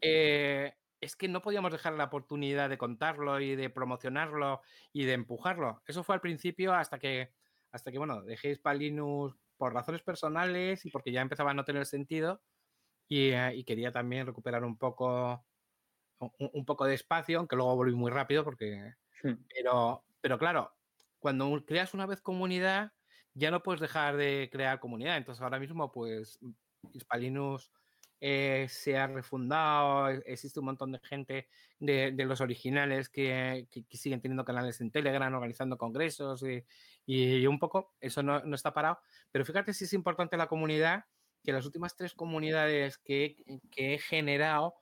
[0.00, 4.60] eh, es que no podíamos dejar la oportunidad de contarlo y de promocionarlo
[4.92, 5.84] y de empujarlo.
[5.86, 7.32] Eso fue al principio hasta que
[7.70, 11.86] hasta que, bueno, dejé Spalinus por razones personales y porque ya empezaba a no tener
[11.86, 12.40] sentido
[13.08, 15.44] eh, y, quería también recuperar un poco,
[16.18, 18.94] un, poco de espacio, aunque luego volví muy rápido porque...
[19.22, 20.72] Pero, pero claro,
[21.18, 22.92] cuando creas una vez comunidad,
[23.34, 25.16] ya no puedes dejar de crear comunidad.
[25.16, 26.38] Entonces ahora mismo, pues,
[26.98, 27.70] Spalinus
[28.20, 31.48] eh, se ha refundado, e-, existe un montón de gente
[31.78, 36.44] de, los originales que, siguen teniendo canales en Telegram, organizando congresos
[37.06, 38.98] y, un poco, eso no, está parado.
[39.30, 41.04] Pero fíjate si es importante la comunidad,
[41.42, 43.36] que las últimas tres comunidades que,
[43.76, 44.74] he generado,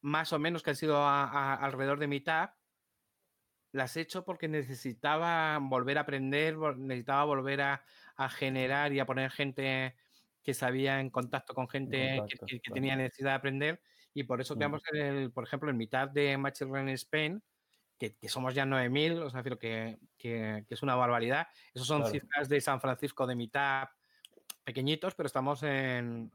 [0.00, 2.50] más o menos que han sido alrededor de mitad,
[3.72, 7.84] las he hecho porque necesitaba volver a aprender, necesitaba volver a,
[8.16, 9.96] a generar y a poner gente
[10.42, 13.82] que sabía en contacto con gente que, tenía necesidad de aprender
[14.12, 14.96] y por eso creamos, mm.
[14.96, 17.42] el, por ejemplo, en mitad de Machine Learning Spain,
[17.98, 21.48] que, somos ya 9.000, o sea, que, que, es una barbaridad.
[21.72, 23.88] Esos son cifras de San Francisco de mitad
[24.64, 26.32] pequeñitos, pero estamos en,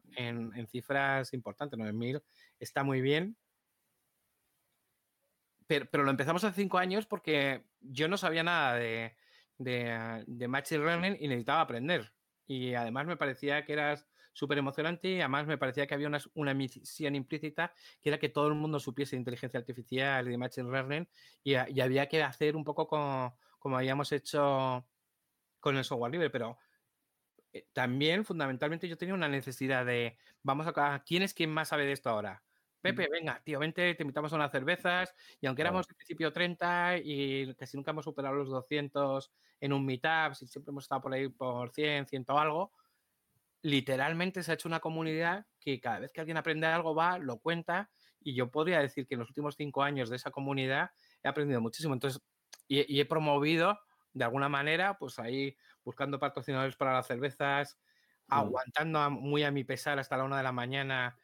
[0.68, 1.80] cifras importantes.
[1.80, 2.22] 9.000
[2.60, 3.38] está muy bien.
[5.68, 9.16] Pero, lo empezamos hace cinco años porque yo no sabía nada de,
[9.58, 12.12] de, de Machine Learning y necesitaba aprender
[12.50, 16.20] y además me parecía que eras súper emocionante y además me parecía que había una,
[16.34, 20.38] una, misión implícita que era que todo el mundo supiese de inteligencia artificial y de
[20.38, 21.08] machine learning
[21.44, 24.84] y, había que hacer un poco como, como, habíamos hecho
[25.60, 26.58] con el software libre, pero
[27.54, 31.86] eh, también fundamentalmente yo tenía una necesidad de, vamos a, ¿quién es quien más sabe
[31.86, 32.44] de esto ahora?
[32.82, 35.14] Pepe, venga, tío, vente, te invitamos a unas cervezas.
[35.42, 39.86] Y aunque éramos al principio 30 y casi nunca hemos superado los 200 en un
[39.86, 42.72] meetup, si siempre hemos estado por ahí por 100, 100 o algo,
[43.62, 47.40] literalmente se ha hecho una comunidad que cada vez que alguien aprende algo va, lo
[47.40, 47.90] cuenta.
[48.22, 50.92] Y yo podría decir que en los últimos cinco años de esa comunidad
[51.24, 51.94] he aprendido muchísimo.
[51.94, 52.22] Entonces,
[52.68, 53.80] y, he promovido
[54.14, 55.56] de alguna manera, pues ahí
[55.90, 57.80] buscando patrocinadores para las cervezas,
[58.28, 61.18] aguantando muy a mi pesar hasta la una de la mañana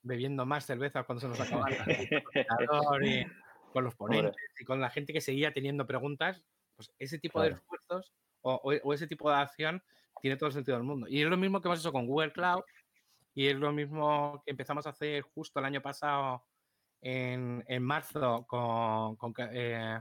[0.00, 1.72] bebiendo más cerveza cuando se nos acaban
[3.02, 3.26] y
[3.72, 6.40] con los ponentes y con la gente que seguía teniendo preguntas,
[6.76, 8.12] pues ese tipo de esfuerzos
[8.42, 9.82] o, ese tipo de acción
[10.20, 11.08] tiene todo el sentido del mundo.
[11.08, 12.62] Y es lo mismo que hemos hecho con Google Cloud
[13.34, 16.44] y es lo mismo que empezamos a hacer justo el año pasado
[17.00, 20.00] en, en marzo con, con, eh,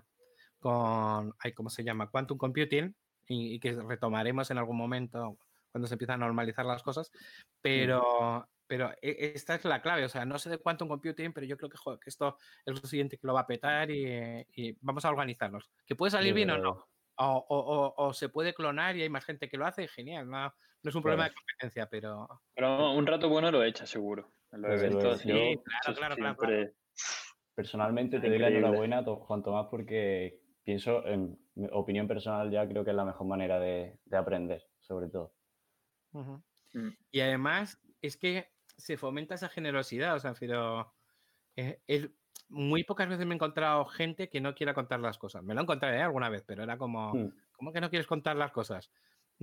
[0.59, 2.07] con ¿cómo se llama?
[2.11, 2.95] Quantum Computing
[3.31, 5.37] y, que retomaremos en algún momento
[5.71, 7.11] cuando se empiezan a normalizar las cosas,
[7.61, 11.31] pero, pero e, esta es la clave, o sea, no sé de cuánto un computing,
[11.31, 14.77] pero yo creo que, que esto es lo siguiente que lo va a petar y,
[14.81, 15.71] vamos a organizarnos.
[15.85, 19.57] Que puede salir bien o no, o, se puede clonar y hay más gente que
[19.57, 20.53] lo hace, genial, no,
[20.83, 22.27] no es un problema de competencia, pero...
[22.53, 24.33] Pero un rato bueno lo echa, seguro.
[24.51, 26.71] En los eventos, sí, claro, claro, claro,
[27.55, 32.83] Personalmente te doy la enhorabuena, Juan Tomás, porque pienso, en mi opinión personal ya, creo
[32.83, 35.33] que es la mejor manera de, aprender, sobre todo.
[36.11, 36.89] Mm.
[37.11, 40.93] Y además, es que se fomenta esa generosidad, o sea, pero
[41.55, 41.79] eh,
[42.49, 45.43] muy pocas veces me he encontrado gente que no quiera contar las cosas.
[45.43, 46.01] Me lo he encontrado ¿eh?
[46.01, 47.33] alguna vez, pero era como, mm.
[47.53, 48.91] ¿cómo que no quieres contar las cosas?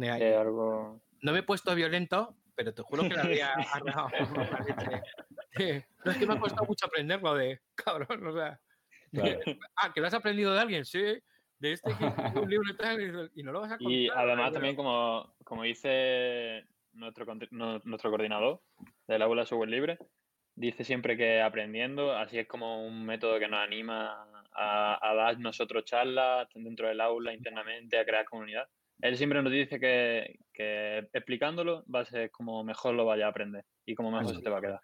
[0.07, 1.01] algo...
[1.21, 3.55] No me he puesto violento, pero te juro que la había
[6.05, 8.61] no es que me ha costado mucho aprenderlo de cabrón, o sea.
[9.77, 11.23] ah, que lo has aprendido de alguien, sí.
[11.59, 12.05] De este que
[12.41, 13.93] un libro y tal, y no lo vas a contar.
[13.93, 17.27] Y además, también, como, como dice nuestro,
[17.85, 18.61] nuestro coordinador
[19.07, 19.99] del aula de software libre,
[20.55, 25.39] dice siempre que aprendiendo, así es como un método que nos anima a, a dar
[25.39, 28.69] nosotros charlas dentro del aula, internamente, a crear comunidad.
[29.01, 33.31] Él siempre nos dice que, que explicándolo va a ser como mejor lo vaya a
[33.31, 34.81] aprender y como mejor se te va a quedar.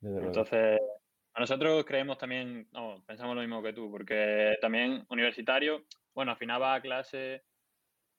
[0.00, 0.80] Entonces,
[1.38, 6.36] a nosotros creemos también, no, pensamos lo mismo que tú, porque también universitario, bueno, al
[6.36, 7.44] final va a clase,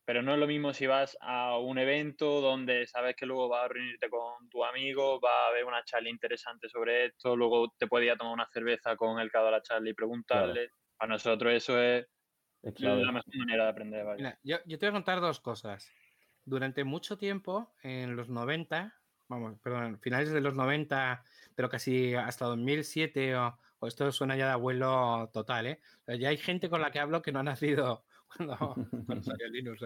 [0.05, 3.65] pero no es lo mismo si vas a un evento donde sabes que luego vas
[3.65, 7.87] a reunirte con tu amigo, va a haber una charla interesante sobre esto, luego te
[7.87, 10.71] puedes ir a tomar una cerveza con el que ha dado la charla y preguntarle.
[10.99, 12.07] A nosotros eso es,
[12.61, 14.37] la mejor manera de aprender.
[14.43, 15.91] yo, yo te voy a contar dos cosas.
[16.45, 18.93] Durante mucho tiempo, en los 90,
[19.29, 21.23] vamos, perdón, finales de los 90,
[21.55, 23.57] pero casi hasta 2007, o,
[23.87, 25.79] esto suena ya de abuelo total, ¿eh?
[26.19, 28.03] ya hay gente con la que hablo que no ha nacido
[28.35, 28.75] cuando,
[29.23, 29.81] salió Linux.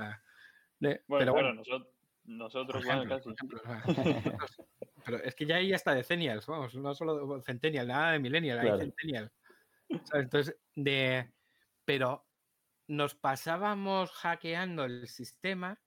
[0.79, 1.87] bueno, pero bueno, nosotros,
[2.25, 2.83] nosotros
[5.05, 8.79] pero es que ya hay hasta decenials, vamos, no solo centennial, nada de millennial, hay
[8.79, 9.31] centennial.
[10.13, 11.29] Entonces, de,
[11.85, 12.25] pero
[12.87, 15.79] nos pasábamos hackeando el sistema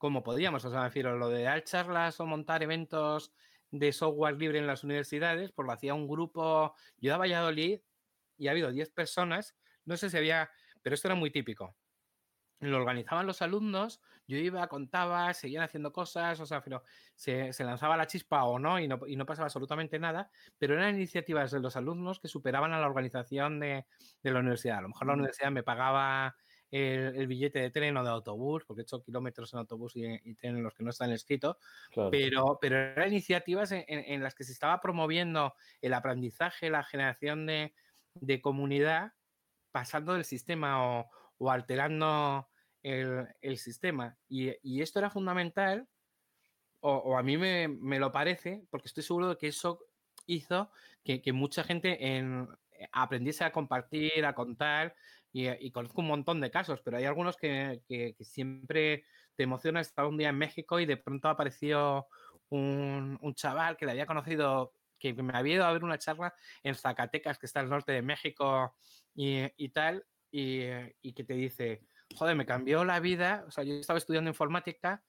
[0.00, 0.64] como podíamos.
[0.64, 3.32] O sea, me refiero, lo de dar charlas o montar eventos
[3.70, 7.80] de software libre en las universidades, pues lo hacía un grupo, yo a Valladolid
[8.38, 11.76] y ha habido 10 personas, no sé si había, pero esto era muy típico.
[12.60, 16.82] Lo organizaban los alumnos, yo iba, contaba, seguían haciendo cosas, o sea, pero
[17.14, 20.94] se, lanzaba la chispa o no y, no y, no pasaba absolutamente nada, pero eran
[20.96, 23.86] iniciativas de los alumnos que superaban a la organización de,
[24.22, 24.78] de la universidad.
[24.78, 26.36] A lo mejor la universidad me pagaba
[26.70, 30.56] el, billete de tren o de autobús, porque he hecho kilómetros en autobús y, tren
[30.56, 31.56] en los que no están escritos,
[32.10, 38.40] pero, pero eran iniciativas en, las que se estaba promoviendo el aprendizaje, la generación de,
[38.40, 39.12] comunidad,
[39.72, 41.00] pasando del sistema
[41.38, 42.48] o, alterando
[42.82, 44.16] el, sistema.
[44.28, 45.88] Y, esto era fundamental,
[46.80, 49.84] o, a mí me, lo parece, porque estoy seguro de que eso
[50.26, 50.70] hizo
[51.02, 52.46] que, que mucha gente en,
[52.92, 54.94] aprendiese a compartir, a contar
[55.32, 57.82] y, conozco un montón de casos, pero hay algunos que,
[58.20, 59.04] siempre
[59.36, 62.06] te emociona estar un día en México y de pronto apareció
[62.48, 66.34] un, un chaval que le había conocido, que me había ido a ver una charla
[66.62, 68.74] en Zacatecas, que está al norte de México
[69.14, 70.62] y, tal, y,
[71.00, 71.82] y, que te dice,
[72.16, 75.04] joder, me cambió la vida, o sea, yo estaba estudiando informática,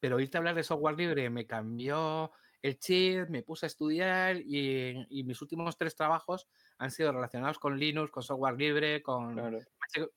[0.00, 2.32] pero oírte hablar de software libre me cambió
[2.62, 6.48] el chip, me puse a estudiar y, mis últimos tres trabajos
[6.78, 9.34] han sido relacionados con Linux, con software libre, con...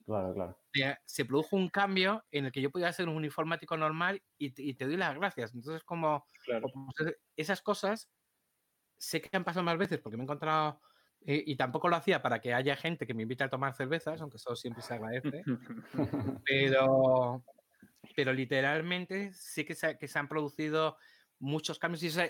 [0.06, 0.58] Claro, claro.
[1.06, 4.86] Se produjo un cambio en el que yo podía ser un informático normal y te,
[4.86, 5.56] doy las gracias.
[5.56, 6.26] Entonces, como,
[7.36, 8.10] esas cosas
[8.98, 10.80] sé que han pasado más veces porque me he encontrado...
[11.26, 14.38] y tampoco lo hacía para que haya gente que me invite a tomar cervezas, aunque
[14.38, 15.44] eso siempre se agradece.
[16.46, 17.44] pero,
[18.16, 20.96] pero literalmente sí que se, que se han producido
[21.40, 22.26] muchos cambios y esa,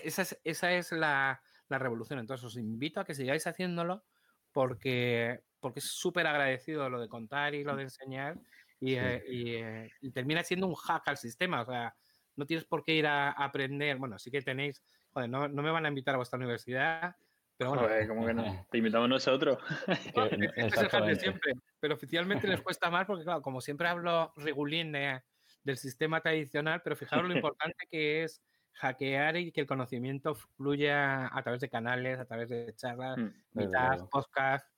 [0.70, 2.18] es, la, revolución.
[2.18, 4.04] Entonces os invito a que sigáis haciéndolo
[4.52, 8.38] porque, porque es súper agradecido lo de contar y lo de enseñar
[8.80, 11.62] y, eh, eh, termina siendo un hack al sistema.
[11.62, 11.94] O sea,
[12.36, 13.96] no tienes por qué ir a, aprender.
[13.96, 14.82] Bueno, sí que tenéis,
[15.12, 17.16] joder, no, me van a invitar a vuestra universidad.
[17.56, 18.44] Pero bueno, como que no?
[18.70, 19.58] Te invitamos nosotros.
[21.20, 26.82] siempre, pero oficialmente les cuesta más porque, claro, como siempre hablo regulín del sistema tradicional,
[26.84, 28.42] pero fijaros lo importante que es
[28.76, 34.08] hackear y que el conocimiento fluya a través de canales, a través de charlas, mm,
[34.10, 34.70] podcasts.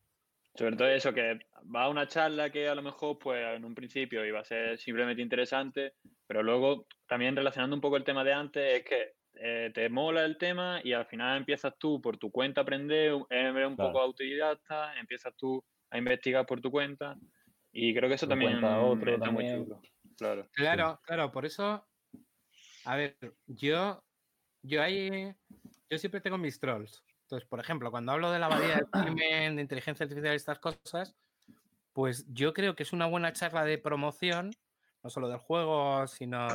[0.55, 1.38] Sobre todo eso, que
[1.74, 4.76] va a una charla que a lo mejor, pues en un principio iba a ser
[4.78, 5.94] simplemente interesante,
[6.26, 10.24] pero luego también relacionando un poco el tema de antes, es que eh, te mola
[10.24, 14.01] el tema y al final empiezas tú por tu cuenta a aprender, eres un poco
[14.01, 17.16] autodidacta, empiezas tú a investigar por tu cuenta
[17.70, 19.46] y creo que eso también otro, está muy
[20.16, 21.86] Claro, claro, claro, por eso
[22.89, 24.03] A ver, yo,
[24.62, 25.34] yo ahí,
[25.91, 27.05] yo siempre tengo mis trolls.
[27.24, 28.86] Entonces, por ejemplo, cuando hablo de la abadía del
[29.20, 31.14] crimen, de inteligencia artificial y estas cosas,
[31.93, 34.53] pues yo creo que es una buena charla de promoción,
[35.03, 36.49] no solo del juego, sino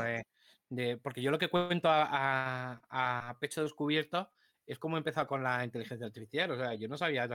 [0.72, 4.32] de, porque yo lo que cuento a, a pecho descubierto
[4.66, 6.50] es como he empezado con la inteligencia artificial.
[6.50, 7.28] O sea, yo no sabía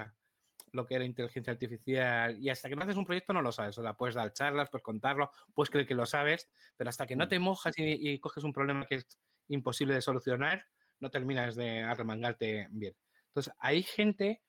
[0.72, 3.76] lo que era inteligencia artificial y hasta que no haces un proyecto no lo sabes.
[3.78, 7.16] O sea, puedes dar charlas, puedes contarlo, puedes creer que lo sabes, pero hasta que
[7.16, 7.28] no mm.
[7.28, 9.06] te mojas y, coges un problema que es
[9.48, 10.66] imposible de solucionar,
[11.00, 12.94] no terminas de arremangarte bien.
[13.28, 14.42] Entonces, hay gente,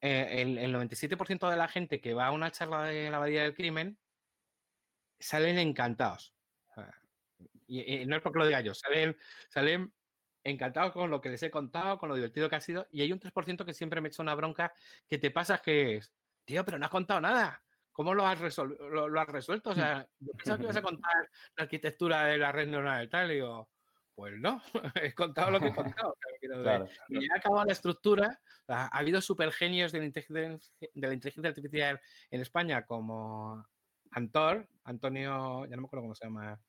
[0.00, 3.54] eh, el, 97% de la gente que va a una charla de la abadía del
[3.54, 3.98] crimen
[5.18, 6.34] salen encantados.
[7.66, 9.16] y, no es porque lo diga yo, salen,
[9.48, 9.92] salen
[10.44, 12.86] encantado con lo que les he contado, con lo divertido que ha sido.
[12.92, 14.72] Y hay un 3% que siempre me echa una bronca
[15.08, 16.12] que te pasa que es,
[16.44, 17.62] tío, pero no has contado nada.
[17.92, 19.70] ¿Cómo lo has, lo, has resuelto?
[19.70, 23.08] O sea, yo pensaba que ibas a contar la arquitectura de la red neuronal y
[23.08, 23.30] tal.
[23.30, 23.70] Y digo,
[24.14, 24.60] pues no,
[25.02, 26.16] he contado lo que he contado.
[27.08, 28.40] Y ya ha acabado la estructura.
[28.68, 33.64] ha habido supergenios de la, de la inteligencia artificial en España como
[34.10, 36.60] Antor, Antonio, ya no me acuerdo cómo se llama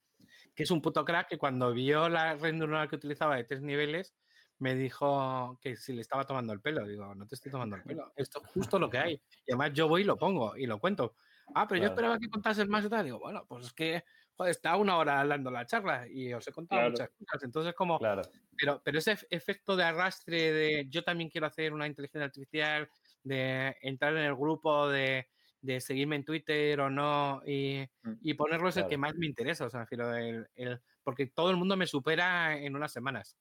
[0.54, 3.62] que es un puto crack que cuando vio la red neuronal que utilizaba de tres
[3.62, 4.14] niveles,
[4.60, 6.86] me dijo que si le estaba tomando el pelo.
[6.86, 8.14] Digo, no te estoy tomando el pelo.
[8.16, 9.22] Esto es justo lo que hay.
[9.48, 11.16] Y además yo voy y lo pongo y lo cuento.
[11.54, 13.06] Ah, pero yo esperaba que contases más y tal.
[13.06, 14.04] Digo, bueno, pues es que,
[14.36, 17.44] joder, está una hora hablando la charla y os he contado muchas cosas.
[17.44, 18.24] Entonces, como, claro.
[18.58, 22.90] pero, pero ese efecto de arrastre de yo también quiero hacer una inteligencia artificial,
[23.24, 25.28] de entrar en el grupo, de
[25.66, 29.26] de seguirme en Twitter o no y, mm, y ponerlo es el que más me
[29.26, 33.38] interesa, o sea, el, el, porque todo el mundo me supera en unas semanas.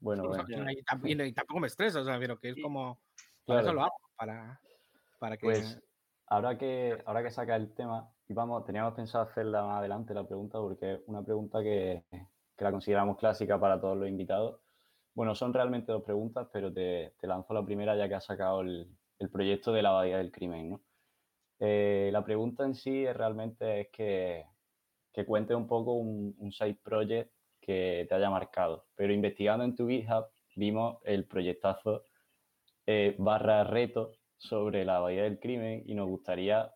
[0.00, 0.44] bueno, bueno.
[1.04, 3.00] Y, tampoco me estresa, o sea, pero que es como,
[3.44, 4.60] para eso lo hago, para,
[5.18, 5.46] para que...
[5.46, 5.80] Pues
[6.28, 10.26] ahora que, ahora que saca el tema, y vamos, teníamos pensado hacerla más adelante la
[10.26, 14.60] pregunta, porque es una pregunta que, que la consideramos clásica para todos los invitados.
[15.14, 18.60] Bueno, son realmente dos preguntas, pero te, te lanzo la primera ya que has sacado
[18.60, 20.70] el, el proyecto de la abadía del crimen.
[20.70, 20.80] ¿no?
[21.60, 24.44] Eh, la pregunta en sí es realmente es que,
[25.12, 28.86] que cuente un poco un, side project que te haya marcado.
[28.94, 32.04] Pero investigando en tu GitHub vimos el proyectazo
[32.86, 36.72] eh, barra reto sobre la abadía del crimen y nos gustaría,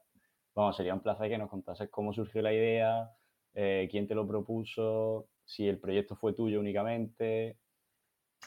[0.55, 3.11] vamos, sería un placer que nos contases cómo surgió la idea,
[3.55, 7.59] eh, quién te lo propuso, si el proyecto fue tuyo únicamente.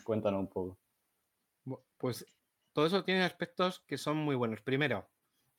[0.04, 0.78] Cuéntanos un poco.
[1.98, 2.26] Pues
[2.76, 4.62] todo eso tiene aspectos que son muy buenos.
[4.62, 5.10] Primero,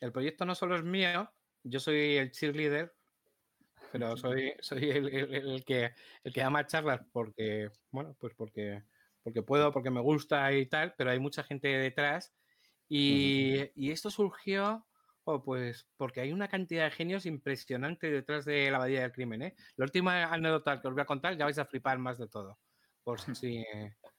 [0.01, 2.95] el proyecto no solo es mío, yo soy el cheerleader,
[3.91, 5.95] pero soy, soy el, que,
[6.25, 8.83] el que ama charlas porque, bueno, pues porque,
[9.23, 12.35] porque puedo, porque me gusta y tal, pero hay mucha gente detrás.
[12.87, 14.87] Y, y esto surgió
[15.25, 19.41] oh, pues porque hay una cantidad de genios impresionante detrás de la abadía del crimen.
[19.41, 19.57] ¿eh?
[19.77, 22.59] La última anécdota que os voy a contar ya vais a flipar más de todo.
[23.03, 23.64] Por si,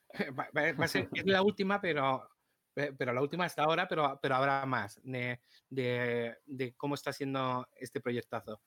[0.36, 0.50] va,
[0.84, 2.28] a ser, es la última, pero
[2.98, 8.02] pero la última hasta ahora, pero, pero habrá más de, de, cómo está siendo este
[8.02, 8.62] proyectazo.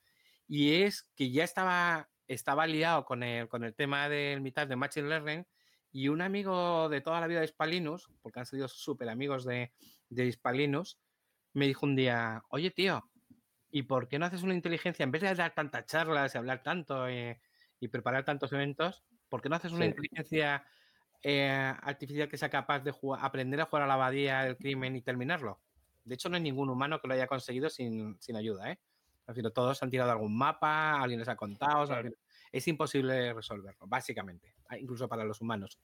[0.49, 4.75] Y es que ya estaba, estaba liado con el, con el tema del mitad de
[4.75, 5.47] Machine Learning
[5.93, 9.73] y un amigo de toda la vida de Hispalinus, porque han sido súper amigos de,
[10.09, 10.99] de Hispalinus,
[11.53, 13.09] me dijo un día, oye tío,
[13.71, 16.65] ¿y por qué no haces una inteligencia, en vez de dar tantas charlas y hablar
[16.65, 17.37] tanto y,
[17.79, 20.65] y preparar tantos eventos, ¿por qué no haces una inteligencia
[21.23, 25.03] eh, artificial que sea capaz de aprender a jugar a la abadía del crimen y
[25.03, 25.61] terminarlo.
[26.05, 28.79] De hecho, no hay ningún humano que lo haya conseguido sin, ayuda, ¿eh?
[29.55, 31.87] todos han tirado algún mapa, alguien les ha contado,
[32.51, 35.79] es imposible resolverlo, básicamente, incluso para los humanos.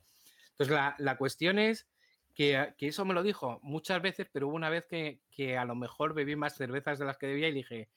[0.51, 1.87] Entonces, la, cuestión es
[2.35, 5.75] que, eso me lo dijo muchas veces, pero hubo una vez que, que, a lo
[5.75, 7.89] mejor bebí más cervezas de las que debía y dije,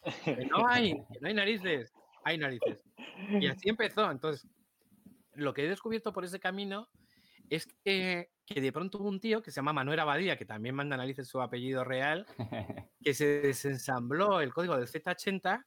[0.51, 2.83] no hay, no hay narices, hay narices.
[3.29, 4.11] Y así empezó.
[4.11, 4.47] Entonces,
[5.33, 6.89] lo que he descubierto por ese camino
[7.49, 10.95] es que, de pronto hubo un tío que se llama Manuel Abadía, que también manda
[10.95, 12.25] análisis su apellido real,
[13.01, 15.65] que se desensambló el código del Z80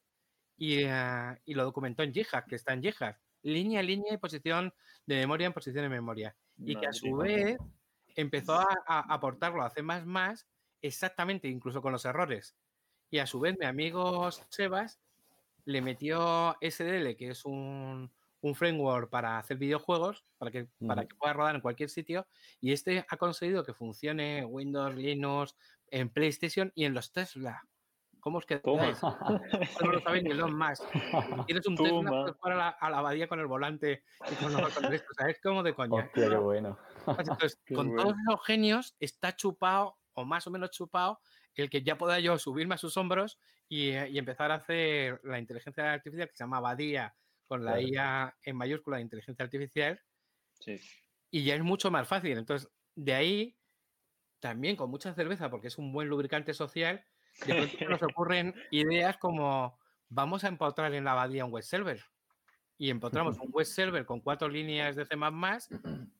[0.89, 3.15] ah, y, lo documentó en Jihad, que está en Jihad.
[3.43, 4.73] Línea a línea y posición
[5.05, 6.35] de memoria en posición de memoria.
[6.57, 7.57] Y que a su vez
[8.15, 9.83] empezó a, aportarlo a C++
[10.81, 12.55] exactamente, incluso con los errores.
[13.09, 14.99] Y a su vez mi amigo Sebas
[15.65, 18.11] le metió SDL, que es un,
[18.43, 22.27] un framework para hacer videojuegos, para que, para que pueda rodar en cualquier sitio,
[22.59, 25.55] y este ha conseguido que funcione Windows, Linux,
[25.87, 27.63] en PlayStation y en los Tesla.
[28.19, 29.01] ¿Cómo os quedáis?
[29.01, 30.83] no lo sabéis ni Elon Musk.
[31.45, 34.77] Tienes un Tesla, jugar a la, a la, abadía con el volante y con los
[34.77, 35.07] esto.
[35.11, 36.03] O sea, es como de coña.
[36.03, 36.77] Hostia, qué bueno.
[37.07, 41.21] Entonces, con todos los genios está chupado, o más o menos chupado,
[41.55, 43.39] el que ya pueda yo subirme a sus hombros
[43.69, 47.15] y, y empezar a hacer la inteligencia artificial que se llama Abadía
[47.53, 50.01] con la IA en mayúscula de inteligencia artificial.
[50.59, 50.81] Sí.
[51.29, 52.35] Y ya es mucho más fácil.
[52.35, 53.59] Entonces, de ahí,
[54.39, 57.05] también con mucha cerveza, porque es un buen lubricante social,
[57.45, 59.77] de pronto nos ocurren ideas como
[60.09, 62.03] vamos a empotrar en la abadía un web server.
[62.79, 65.15] Y empotramos un web server con cuatro líneas de C++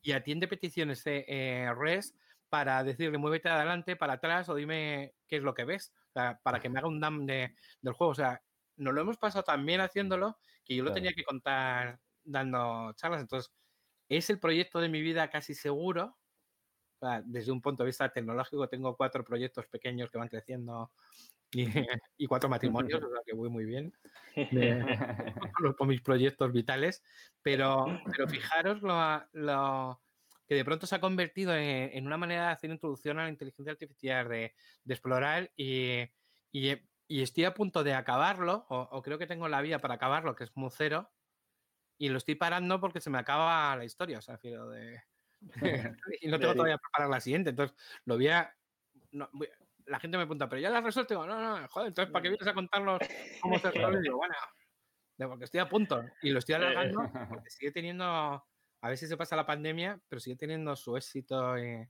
[0.03, 2.15] y atiende peticiones de eh, REST
[2.49, 6.39] para decirle muévete adelante, para atrás o dime qué es lo que ves, o sea,
[6.43, 8.11] para que me haga un dump de, del juego.
[8.11, 8.39] O sea,
[8.75, 10.95] nos lo hemos pasado tan bien haciéndolo que yo lo Claro.
[10.95, 13.22] tenía que contar dando charlas.
[13.22, 13.51] Entonces,
[14.09, 16.18] es el proyecto de mi vida casi seguro.
[17.26, 20.93] Desde un punto de vista tecnológico, tengo cuatro proyectos pequeños que van creciendo
[21.51, 21.66] y,
[22.18, 23.93] y cuatro matrimonios, o sea que voy muy bien
[24.36, 24.86] de-
[25.57, 27.03] con- con mis proyectos vitales.
[27.41, 28.95] Pero, pero fijaros lo,
[29.34, 30.01] lo
[30.47, 33.30] que de pronto se ha convertido en, en una manera de hacer introducción a la
[33.30, 34.55] inteligencia artificial, de,
[34.86, 36.03] de explorar y,
[36.53, 36.72] y,
[37.08, 40.36] y estoy a punto de acabarlo, o, o creo que tengo la vía para acabarlo,
[40.36, 41.12] que es muy cero,
[41.97, 45.01] y lo estoy parando porque se me acaba la historia, o sea, quiero de...
[46.22, 48.56] y no tengo todavía preparar la siguiente, entonces lo voy a...
[49.12, 49.49] no, voy-
[49.86, 52.30] la gente me pregunta, pero ya la resuelto, Digo, no, no, joder, entonces ¿para qué
[52.30, 52.99] vienes a contarnos
[53.41, 54.01] cómo se resuelve?
[54.01, 54.34] Digo, bueno,
[55.18, 59.18] porque estoy a punto y lo estoy alargando porque sigue teniendo, a ver si se
[59.18, 61.86] pasa la pandemia, pero sigue teniendo su éxito y,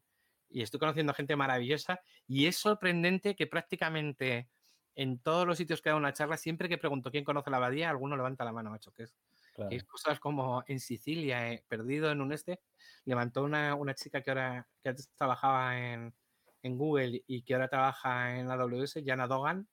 [0.49, 4.49] y estoy conociendo gente maravillosa y es sorprendente que prácticamente
[4.95, 7.89] en todos los sitios que da una charla, siempre que pregunto quién conoce la abadía,
[7.89, 9.15] alguno levanta la mano, macho, que es,
[9.51, 9.69] Claro.
[9.69, 12.61] que es cosas como en Sicilia, eh, perdido en un este,
[13.05, 16.15] levantó una, una chica que ahora que antes trabajaba en,
[16.61, 19.69] en Google y que ahora trabaja en AWS, Jana Dogan,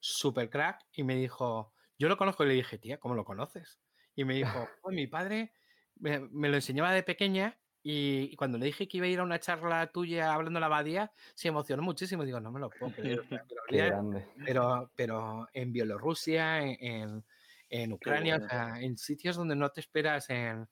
[0.00, 3.80] super crack, y me dijo, yo lo conozco y le dije, tía, ¿cómo lo conoces?
[4.14, 5.54] Y me dijo, "Pues mi padre
[5.96, 9.24] me, me lo enseñaba de pequeña y, cuando le dije que iba a ir a
[9.24, 12.24] una charla tuya hablando de la abadía, se emocionó muchísimo.
[12.24, 13.22] Digo, no me lo puedo creer.
[14.46, 17.24] pero pero, en Bielorrusia, en, en,
[17.68, 20.68] en Ucrania, o sea, en sitios donde no te esperas en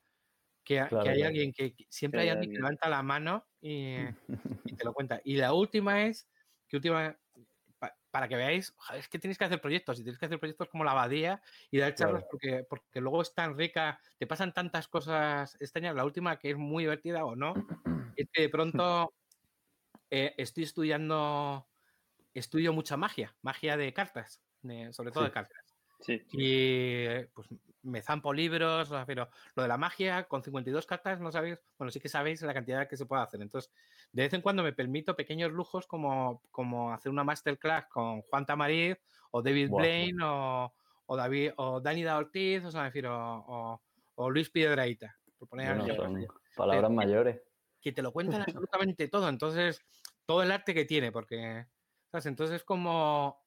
[0.62, 3.96] que, hay alguien que que siempre Que hay alguien que levanta la mano y,
[4.64, 5.20] y te lo cuenta.
[5.24, 6.28] Y la última es
[6.68, 7.18] que última
[8.10, 10.84] para que veáis, es que tienes que hacer proyectos y tienes que hacer proyectos como
[10.84, 11.40] la abadía
[11.70, 12.28] y dar charlas Claro.
[12.30, 15.94] porque, porque luego es tan rica, te pasan tantas cosas extrañas.
[15.94, 17.54] La última que es muy divertida o no,
[18.16, 19.12] es que de pronto
[20.10, 21.68] eh, estoy estudiando,
[22.34, 25.28] estudio mucha magia, magia de cartas, de- sobre todo Sí.
[25.28, 25.64] de cartas.
[26.00, 26.22] Sí.
[26.32, 27.48] Y pues
[27.82, 32.00] me zampo libros, pero lo de la magia con 52 cartas no sabéis, bueno, sí
[32.00, 33.40] que sabéis la cantidad que se puede hacer.
[33.40, 33.72] Entonces,
[34.12, 38.46] de vez en cuando me permito pequeños lujos como, como hacer una masterclass con Juan
[38.46, 38.98] Tamariz
[39.30, 39.70] o David.
[39.70, 40.72] Blaine o,
[41.06, 43.82] o David o Dani da Ortiz, o sea, me refiero, o,
[44.16, 46.26] o Luis Piedraíta, por poner son
[46.56, 47.40] palabras mayores.
[47.80, 49.28] que te lo cuentan absolutamente todo.
[49.28, 49.80] Entonces,
[50.26, 51.66] todo el arte que tiene, porque,
[52.10, 52.26] ¿sabes?
[52.26, 53.42] Entonces, como,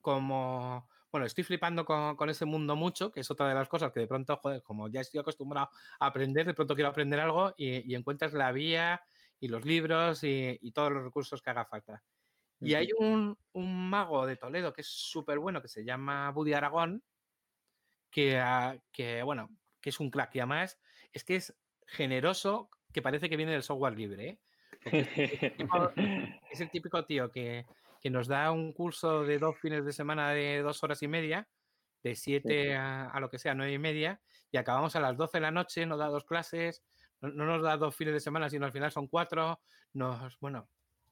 [0.00, 3.92] como, bueno, estoy flipando con, con ese mundo mucho, que es otra de las cosas
[3.92, 7.52] que de pronto, joder, como ya estoy acostumbrado a aprender, de pronto quiero aprender algo
[7.56, 9.02] y, y encuentras la vía
[9.40, 12.02] y los libros y, y todos los recursos que haga falta.
[12.60, 16.52] Y hay un, un mago de Toledo que es súper bueno, que se llama Buddy
[16.52, 17.02] Aragón,
[18.10, 19.48] que, ah, que, bueno,
[19.80, 20.78] que es un crack y además
[21.12, 21.56] es que es
[21.86, 24.40] generoso, que parece que viene del software libre, ¿eh?
[24.82, 25.92] Es, el típico,
[26.50, 27.66] es el típico tío que,
[28.00, 31.48] que nos da un curso de dos fines de semana de dos horas y media,
[32.02, 34.20] de siete a, a lo que sea, nueve y media,
[34.50, 36.82] y acabamos a las 12 de la noche, nos da dos clases,
[37.20, 39.60] no, no nos da dos fines de semana, sino al final son cuatro,
[39.92, 40.68] nos, bueno,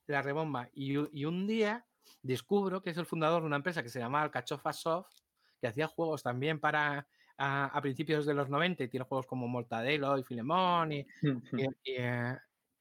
[0.06, 0.68] la rebomba.
[0.72, 1.84] Y, un día
[2.22, 5.12] descubro que es el fundador de una empresa que se llama Alcachofa Soft,
[5.60, 9.46] que hacía juegos también para a, a principios de los 90 y tiene juegos como
[9.46, 12.36] Mortadelo y Filemón y, y, y, eh,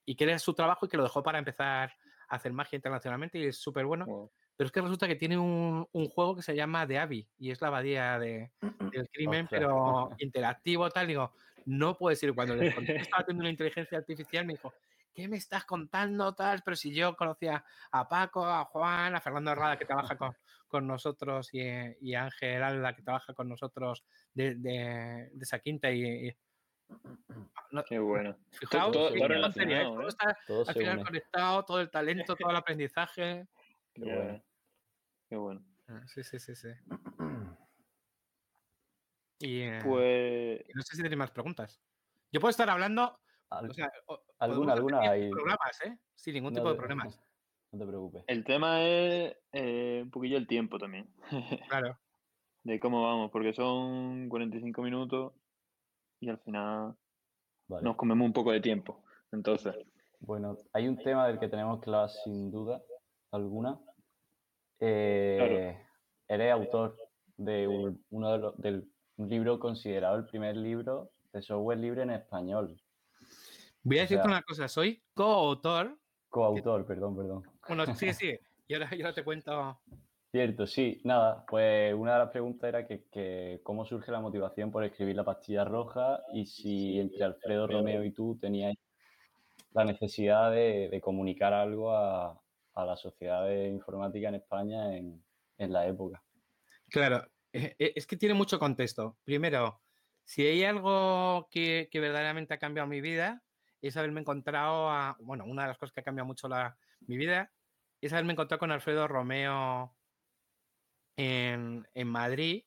[0.06, 1.94] y que era su trabajo y que lo dejó para empezar
[2.28, 4.06] hacer magia internacionalmente y es súper bueno.
[4.06, 4.32] Wow.
[4.56, 7.52] Pero es que resulta que tiene un, un juego que se llama The Abbey y
[7.52, 8.52] es la abadía de,
[8.92, 11.08] del crimen, pero interactivo, tal.
[11.08, 11.32] Digo,
[11.66, 12.34] no puede ser.
[12.34, 14.74] Cuando le conté estaba haciendo una inteligencia artificial, me dijo,
[15.14, 16.64] ¿qué me estás contando, tal?
[16.66, 20.36] Pero si yo conocía a Paco, a Juan, a Fernando Herrada, que trabaja con,
[20.68, 21.62] con nosotros, y,
[22.02, 24.04] y a Ángel Alda, que trabaja con nosotros
[24.34, 25.92] de, de, de esa quinta.
[25.92, 26.36] Y,
[27.88, 28.36] Qué bueno.
[28.52, 30.08] fijaos, todo- relacionado, ¿eh?
[30.08, 31.06] está Todo al final une.
[31.06, 33.48] conectado, todo el talento, todo el aprendizaje.
[33.94, 34.44] Qué bueno.
[35.30, 35.62] Qué bueno.
[35.88, 36.70] Ah, Sí, sí, sí, sí.
[39.40, 41.80] Y, eh, Pues no sé si tenéis más preguntas.
[42.32, 43.20] Yo puedo estar hablando,
[43.50, 43.92] Al- o sea,
[44.40, 45.30] alguna, alguna 10 hay.
[45.30, 45.98] programas, ¿eh?
[46.16, 47.20] Sin ningún No tipo de problemas.
[47.70, 48.24] No te preocupes.
[48.28, 51.06] el tema es eh, un poquillo el tiempo también,
[51.70, 52.00] Claro.
[52.64, 55.34] de cómo vamos, porque son 45 minutos
[56.20, 56.96] y al final
[57.68, 57.84] Vale.
[57.84, 59.04] nos comemos un poco de tiempo.
[59.32, 59.76] Entonces,
[60.20, 62.82] Bueno, hay un tema del que tenemos que hablar sin duda
[63.32, 63.80] alguna.
[64.80, 65.80] Eh,
[66.28, 66.98] Eres autor
[67.38, 72.02] de un- uno de los, del un libro considerado el primer libro de software libre
[72.04, 72.82] en español.
[73.84, 75.98] Voy a decirte una cosa, soy coautor.
[76.30, 77.44] Coautor, perdón, perdón.
[77.68, 79.80] Bueno, sí, sí, y ahora, yo te cuento.
[80.32, 84.84] Cierto, sí, nada, pues una de las preguntas era que, cómo surge la motivación por
[84.84, 88.78] escribir la pastilla roja y si entre Alfredo Romeo y tú teníais
[89.72, 92.42] la necesidad de, comunicar algo a,
[92.76, 95.24] la sociedad de informática en España en,
[95.58, 96.22] la época.
[96.90, 99.18] Claro, eh, eh, es que tiene mucho contexto.
[99.24, 99.82] Primero,
[100.24, 103.42] si hay algo que, verdaderamente ha cambiado mi vida,
[103.82, 107.18] es haberme encontrado a, bueno, una de las cosas que ha cambiado mucho la, mi
[107.18, 107.52] vida
[108.02, 109.97] es haberme encontrado con Alfredo Romeo
[111.18, 112.64] en, Madrid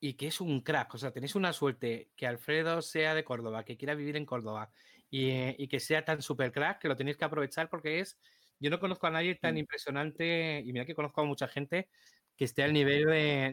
[0.00, 0.94] y que es un crack.
[0.94, 4.70] O sea, tenéis una suerte que Alfredo sea de Córdoba, que quiera vivir en Córdoba
[5.10, 8.18] y, que sea tan super crack que lo tenéis que aprovechar porque es.
[8.60, 11.88] Yo no conozco a nadie tan impresionante y mira que conozco a mucha gente
[12.36, 13.06] que esté al nivel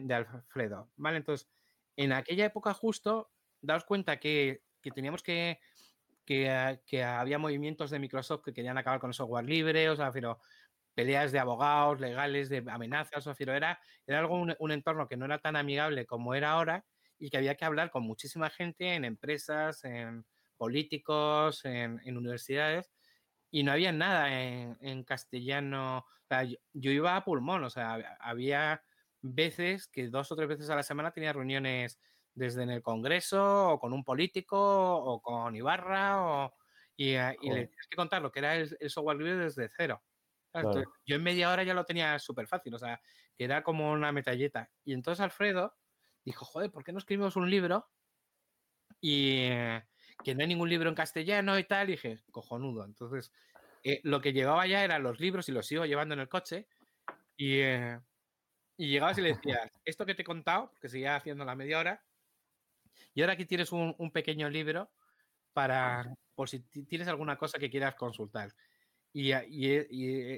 [0.06, 0.90] de, Alfredo.
[0.96, 1.18] ¿Vale?
[1.18, 1.48] Entonces,
[1.96, 3.30] en aquella época justo,
[3.60, 4.62] daos cuenta que,
[4.94, 5.60] teníamos que,
[6.24, 10.10] que, que, había movimientos de Microsoft que querían acabar con el software libre, o sea,
[10.10, 10.40] pero
[10.96, 15.38] peleas de abogados, legales, de amenazas, o era, era algo, un, entorno que no era
[15.38, 16.86] tan amigable como era ahora
[17.18, 20.24] y que había que hablar con muchísima gente en empresas, en
[20.56, 22.90] políticos, en, universidades,
[23.50, 25.98] y no había nada en, castellano.
[25.98, 28.82] O sea, yo, iba a pulmón, o sea, había
[29.20, 32.00] veces que dos o tres veces a la semana tenía reuniones
[32.34, 36.54] desde en el Congreso o con un político o con Ibarra o,
[36.96, 40.02] y, eh, le tienes que contar lo que era el, el software libre desde cero.
[41.04, 43.00] Yo en media hora ya lo tenía súper fácil, o sea,
[43.36, 44.70] que era como una metalleta.
[44.84, 45.74] Y entonces Alfredo
[46.24, 47.88] dijo, joder, ¿por qué no escribimos un libro?
[49.00, 49.48] Y
[50.24, 51.88] que no hay ningún libro en castellano y tal.
[51.88, 52.84] Y dije, cojonudo.
[52.84, 53.32] Entonces,
[53.84, 56.66] eh, lo que llevaba ya eran los libros y los sigo llevando en el coche.
[57.36, 58.00] Y, eh,
[58.76, 61.78] y llegabas y le decías, esto que te he contado, que seguía haciendo la media
[61.78, 62.04] hora,
[63.14, 64.90] y ahora aquí tienes un, un pequeño libro
[65.52, 68.54] para, por si tienes alguna cosa que quieras consultar.
[69.18, 69.32] Y,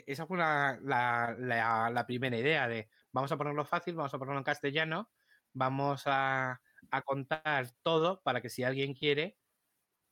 [0.07, 5.11] esa fue la, primera idea de vamos a ponerlo fácil, vamos a ponerlo en castellano,
[5.53, 6.61] vamos a,
[7.05, 9.37] contar todo para que si alguien quiere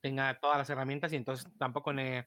[0.01, 2.27] tenga todas las herramientas y entonces tampoco e,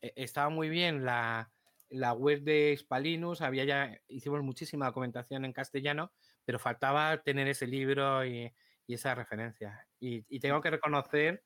[0.00, 1.50] estaba muy bien la,
[1.90, 6.12] web de Spalinus, había ya, hicimos muchísima documentación en castellano,
[6.44, 8.52] pero faltaba tener ese libro y,
[8.86, 9.86] esa referencia.
[10.00, 11.42] y tengo que reconocer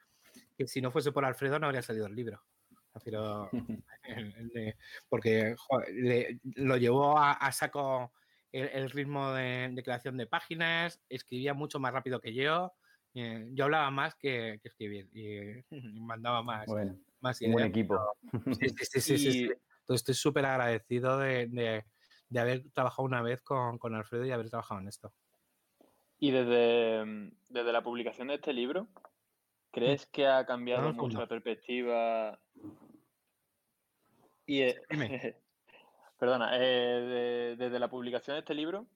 [0.56, 2.42] que si no fuese por Alfredo no habría salido el libro.
[5.08, 5.56] porque
[6.42, 8.12] lo llevó a, saco
[8.52, 12.72] el, ritmo de, creación de páginas, escribía mucho más rápido que yo.
[13.14, 15.64] Eh, yo hablaba más que, escribir y,
[16.00, 16.66] mandaba más,
[17.20, 17.56] más ideas.
[17.56, 17.98] Un equipo.
[18.60, 21.84] Sí, sí, sí, sí, Entonces estoy súper agradecido de,
[22.36, 25.12] haber trabajado una vez con, con, Alfredo y haber trabajado en esto.
[26.18, 28.88] Y desde, desde la publicación de este libro,
[29.72, 32.38] ¿crees que ha cambiado mucho la perspectiva
[34.46, 34.76] y, eh,
[36.18, 38.86] perdona, eh, desde la publicación de este libro,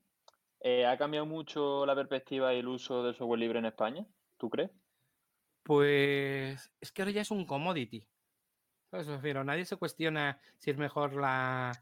[0.61, 4.07] eh, ¿ha cambiado mucho la perspectiva y el uso del software libre en España?
[4.37, 4.71] ¿Tú crees?
[5.63, 8.07] Pues es que ahora ya es un commodity.
[9.21, 11.73] Pero nadie se cuestiona si es mejor la,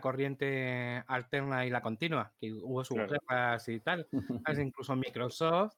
[0.00, 4.08] corriente alterna y la continua, que hubo sus guerras y tal.
[4.58, 5.76] Incluso Microsoft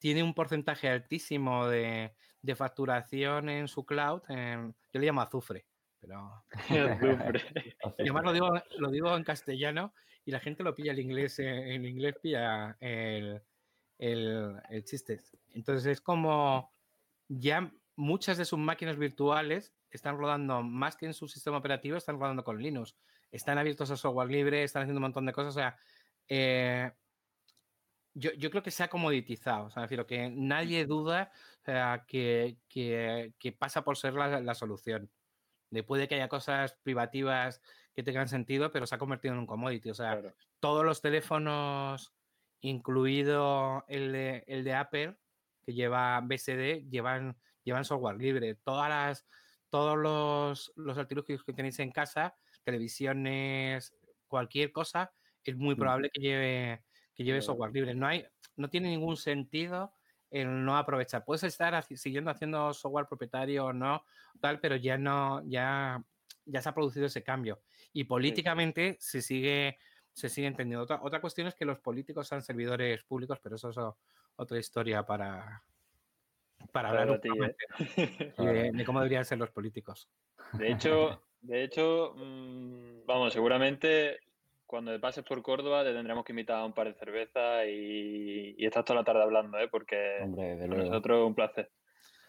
[0.00, 2.12] tiene un porcentaje altísimo de,
[2.56, 5.66] facturación en su cloud, yo le llamo azufre,
[6.00, 6.44] pero...
[7.98, 9.92] y además lo digo, lo digo en castellano
[10.24, 13.42] y la gente lo pilla el inglés, eh, en inglés pilla el,
[13.98, 15.20] el, chiste.
[15.50, 16.72] Entonces es como
[17.28, 22.18] ya muchas de sus máquinas virtuales están rodando más que en su sistema operativo, están
[22.18, 22.96] rodando con Linux.
[23.30, 25.54] Están abiertos a software libre, están haciendo un montón de cosas.
[25.54, 25.76] O sea,
[26.28, 26.90] eh,
[28.14, 29.66] yo, yo, creo que se ha comoditizado.
[29.66, 31.32] O sea, decir, que nadie duda
[32.06, 35.10] que, que, pasa por ser la, la solución
[35.70, 37.62] de puede que haya cosas privativas
[37.94, 39.90] que tengan sentido, pero se ha convertido en un commodity.
[39.90, 40.20] O sea,
[40.58, 42.12] todos los teléfonos,
[42.60, 45.16] incluido el de, el de Apple,
[45.62, 48.56] que lleva BSD, llevan, llevan software libre.
[48.56, 49.26] Todas las,
[49.68, 53.94] todos los, los artilugios que tenéis en casa, televisiones,
[54.26, 55.12] cualquier cosa,
[55.44, 56.84] es muy probable que lleve,
[57.14, 57.94] que lleve software libre.
[57.94, 59.92] No, hay, no tiene ningún sentido
[60.30, 61.24] el no aprovechar.
[61.24, 64.04] Puedes estar siguiendo haciendo software propietario o no,
[64.40, 66.02] tal, pero ya no, ya,
[66.44, 67.60] ya se ha producido ese cambio.
[67.92, 69.78] Y políticamente se sigue
[70.12, 70.84] se sigue entendiendo.
[70.84, 73.76] Otra, otra cuestión es que los políticos sean servidores públicos, pero eso es
[74.36, 75.62] otra historia para,
[76.72, 77.20] para hablar
[78.38, 78.70] ¿eh?
[78.72, 80.08] de, cómo deberían ser los políticos.
[80.52, 84.20] De hecho, de hecho, mm, vamos, seguramente
[84.70, 88.64] cuando pases por Córdoba te tendremos que invitar a un par de cervezas y, y
[88.66, 89.66] estás toda la tarde hablando, ¿eh?
[89.68, 91.72] Porque Hombre, de para nosotros es un placer.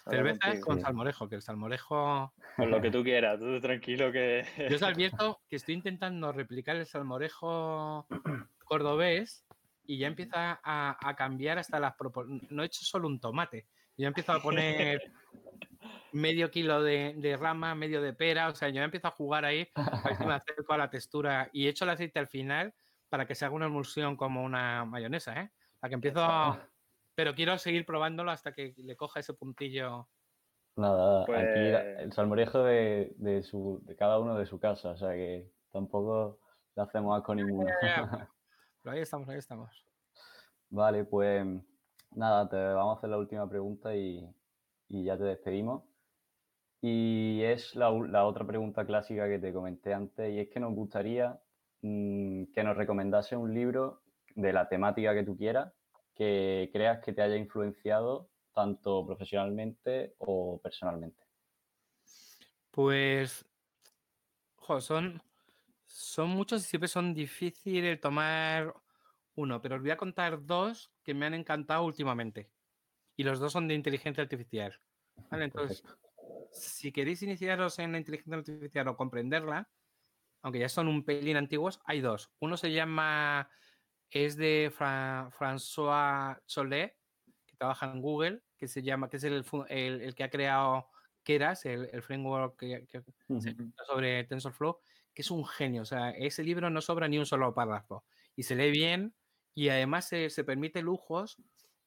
[0.06, 0.66] hablar Cerveza contigo.
[0.66, 0.82] con Sí.
[0.82, 2.34] salmorejo, que el salmorejo.
[2.58, 4.44] Con lo que tú quieras, tú tranquilo que...
[4.72, 8.08] Yo os advierto que estoy intentando replicar el salmorejo
[8.66, 9.46] cordobés
[9.86, 12.50] y ya empieza a, a cambiar hasta las proporciones.
[12.50, 13.68] No he hecho solo un tomate.
[13.98, 15.00] Yo empiezo a poner
[16.14, 18.50] medio kilo de, de rama, medio de pera.
[18.50, 20.90] O sea, yo ya empiezo a jugar ahí a ver si me acerco a la
[20.90, 22.74] textura y echo el aceite al final
[23.10, 25.52] para que se haga una emulsión como una mayonesa, ¿eh?
[25.82, 26.22] La que empiezo.
[26.24, 26.68] a-
[27.16, 30.08] Pero quiero seguir probándolo hasta que le coja ese puntillo.
[30.78, 34.98] Nada, Pues- aquí el salmorejo de, de, su, de cada uno de su casa, o
[34.98, 36.40] sea que tampoco
[36.76, 37.70] le hacemos asco ninguno.
[38.82, 39.70] Pero ahí estamos, ahí estamos.
[40.70, 41.46] Vale, pues
[42.12, 44.26] nada, te vamos a hacer la última pregunta y,
[44.88, 45.84] y ya te despedimos.
[46.82, 50.74] Y es la, la otra pregunta clásica que te comenté antes, y es que nos
[50.74, 51.40] gustaría
[51.82, 54.02] mm, que nos recomendase un libro
[54.36, 55.74] de la temática que tú quieras,
[56.16, 61.24] que creas que te haya influenciado tanto profesionalmente o personalmente.
[62.72, 63.46] Pues,
[64.56, 65.22] jo, son,
[65.86, 68.74] son muchos y siempre son difíciles el tomar
[69.36, 72.50] uno, pero os voy a contar dos que me han encantado últimamente.
[73.16, 74.80] Y los dos son de inteligencia artificial.
[75.30, 75.46] ¿vale?
[75.46, 75.84] Entonces,
[76.52, 79.70] si queréis iniciaros en la inteligencia artificial o comprenderla,
[80.42, 82.32] aunque ya son un pelín antiguos, hay dos.
[82.40, 83.50] Uno se llama,
[84.10, 86.98] es de Fra- François Chollet,
[87.46, 90.90] que trabaja en Google, que se llama, que es el, el- el que ha creado
[91.24, 92.88] Keras, el, el framework que,
[93.86, 94.80] sobre TensorFlow,
[95.14, 95.84] que es un genio.
[95.84, 98.06] O sea, ese libro no sobra ni un solo párrafo.
[98.36, 99.16] Y se lee bien
[99.54, 101.38] y además se, se permite lujos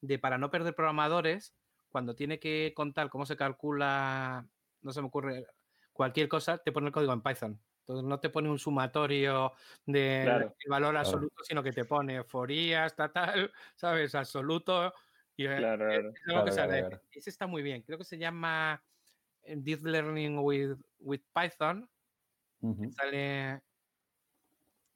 [0.00, 1.54] de para no perder programadores
[1.94, 4.48] cuando tiene que contar cómo se calcula,
[4.82, 5.46] no se me ocurre,
[5.92, 7.62] cualquier cosa, te pone el código en Python.
[7.82, 9.52] Entonces no te pone un sumatorio
[9.86, 10.56] de Claro.
[10.68, 14.12] valor absoluto, sino que te pone forías, tal, tal, ¿sabes?
[14.16, 14.92] Absoluto.
[15.36, 16.48] Y, eh, Claro, claro.
[16.48, 17.00] es algo que.
[17.20, 17.82] Ese está muy bien.
[17.82, 18.82] Creo que se llama
[19.44, 21.88] eh, Deep Learning with, with Python.
[22.60, 22.90] Ujú.
[22.90, 23.62] Sale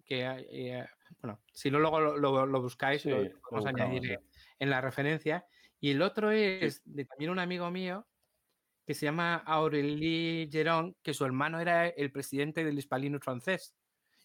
[0.04, 0.84] que eh,
[1.20, 4.18] bueno, si no luego lo, lo- lo buscáis, Sí, lo lo vamos a añadir
[4.58, 5.46] en la referencia.
[5.80, 8.08] Y el otro es de también un amigo mío
[8.86, 13.76] que se llama Aurélie Geron, que su hermano era el presidente del Hispalinus francés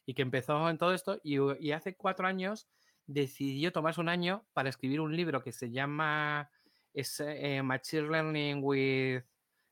[0.06, 2.70] y que empezó en todo esto y, y hace cuatro años
[3.06, 6.50] decidió tomarse un año para escribir un libro que se llama
[6.94, 9.24] es, eh, Machine Learning with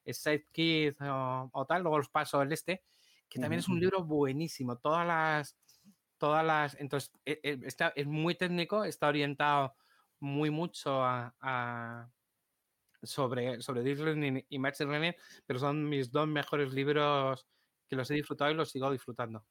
[0.05, 2.83] Sidekick o, o tal, luego os paso el este,
[3.29, 4.77] que también es un libro buenísimo.
[4.77, 5.57] Todas las,
[6.17, 9.75] todas las, entonces eh, eh, está, es muy técnico, está orientado
[10.21, 12.09] muy mucho a, a-
[13.03, 15.15] sobre, sobre Deep Learning y Machine Learning,
[15.45, 17.45] pero son mis dos mejores libros
[17.87, 19.43] que los he disfrutado y los sigo disfrutando.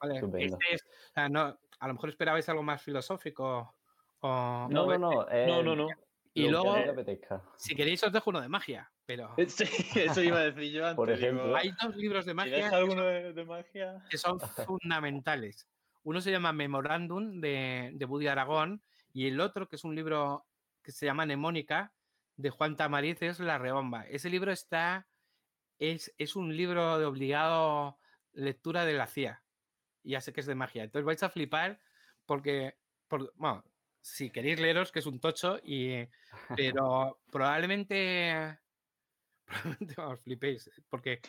[0.00, 3.74] Vale, este es- o sea, no, a lo mejor esperabais algo más filosófico
[4.20, 5.28] o, No, o no, no.
[5.30, 5.88] eh, No, no, no.
[6.32, 7.42] Y lo que luego- apetezca.
[7.56, 9.64] si queréis os dejo uno de magia, pero Sí,
[9.94, 10.96] eso iba a decir yo antes.
[10.96, 11.44] Por ejemplo.
[11.44, 14.02] digo, hay dos libros de magia deja que alguno de, de magia...
[14.10, 15.66] que son fundamentales.
[16.04, 18.82] Uno se llama Memorandum de, de Woody Aragón
[19.16, 20.46] y el otro, que es un libro
[20.82, 21.94] que se llama Nemónica,
[22.36, 24.06] de Juan Tamariz, es La Rebomba.
[24.06, 25.08] Ese libro está,
[25.78, 27.98] es, es un libro de obligado
[28.32, 29.42] lectura de la CIA.
[30.02, 30.84] Ya sé que es de magia.
[30.84, 31.80] Entonces vais a flipar
[32.26, 33.64] porque, por- bueno,
[34.02, 36.06] si queréis leeros, que es un tocho, y,
[36.56, 38.58] pero probablemente,
[39.46, 41.20] probablemente os flipéis, porque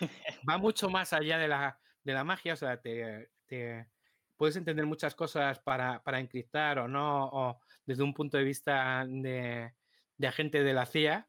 [0.50, 3.88] va mucho más allá de la, de la magia, o sea, te, te-
[4.38, 9.06] puedes entender muchas cosas para, para encriptar o no, o desde un punto de vista
[9.08, 9.74] de,
[10.18, 11.28] de agente de la CIA,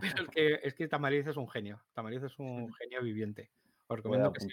[0.00, 3.50] pero es que, es que Tamariz es un genio, Tamariz es un genio viviente.
[3.88, 4.48] Os recomiendo que sí.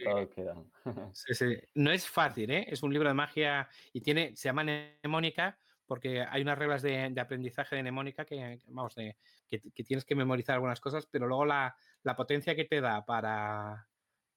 [1.14, 1.58] Sí, sí.
[1.76, 2.66] No es fácil, ¿eh?
[2.68, 7.10] Es un libro de magia y tiene, se llama Mnemónica porque hay unas reglas de,
[7.10, 9.18] de aprendizaje de mnemónica que, vamos, de-
[9.48, 13.06] que, que tienes que memorizar algunas cosas, pero luego la, la potencia que te da
[13.06, 13.88] para,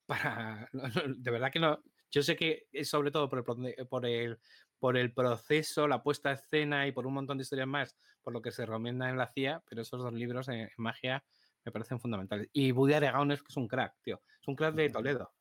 [0.07, 0.69] para,
[1.17, 1.83] de verdad que no,
[2.17, 4.39] yo sé que es sobre todo por el, pro- por el,
[4.79, 8.33] por el proceso, la puesta a escena y por un montón de historias más, por
[8.33, 11.23] lo que se recomienda en la CIA, pero esos dos libros en, en magia
[11.63, 12.49] me parecen fundamentales.
[12.55, 15.35] Y Woody Aragón es que es un crack, tío, es un crack de Toledo.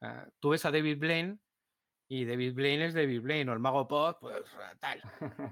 [0.00, 1.38] Ah, tú ves a David Blaine
[2.08, 4.42] y David Blaine es David Blaine, o el Mago Pod, pues
[4.80, 5.02] tal,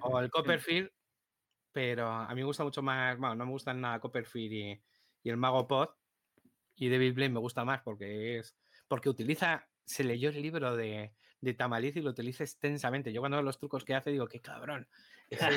[0.00, 0.90] o el Copperfield,
[1.72, 4.82] pero a mí me gusta mucho más, bueno, no me gustan nada Copperfield y,
[5.24, 5.90] y el Mago Pod,
[6.76, 8.56] y David Blaine me gusta más porque es,
[8.88, 13.12] porque utiliza, se leyó el libro de, de Tamaliz y lo utiliza extensamente.
[13.12, 14.86] Yo cuando veo los trucos que hace digo, qué cabrón,
[15.28, 15.48] ese,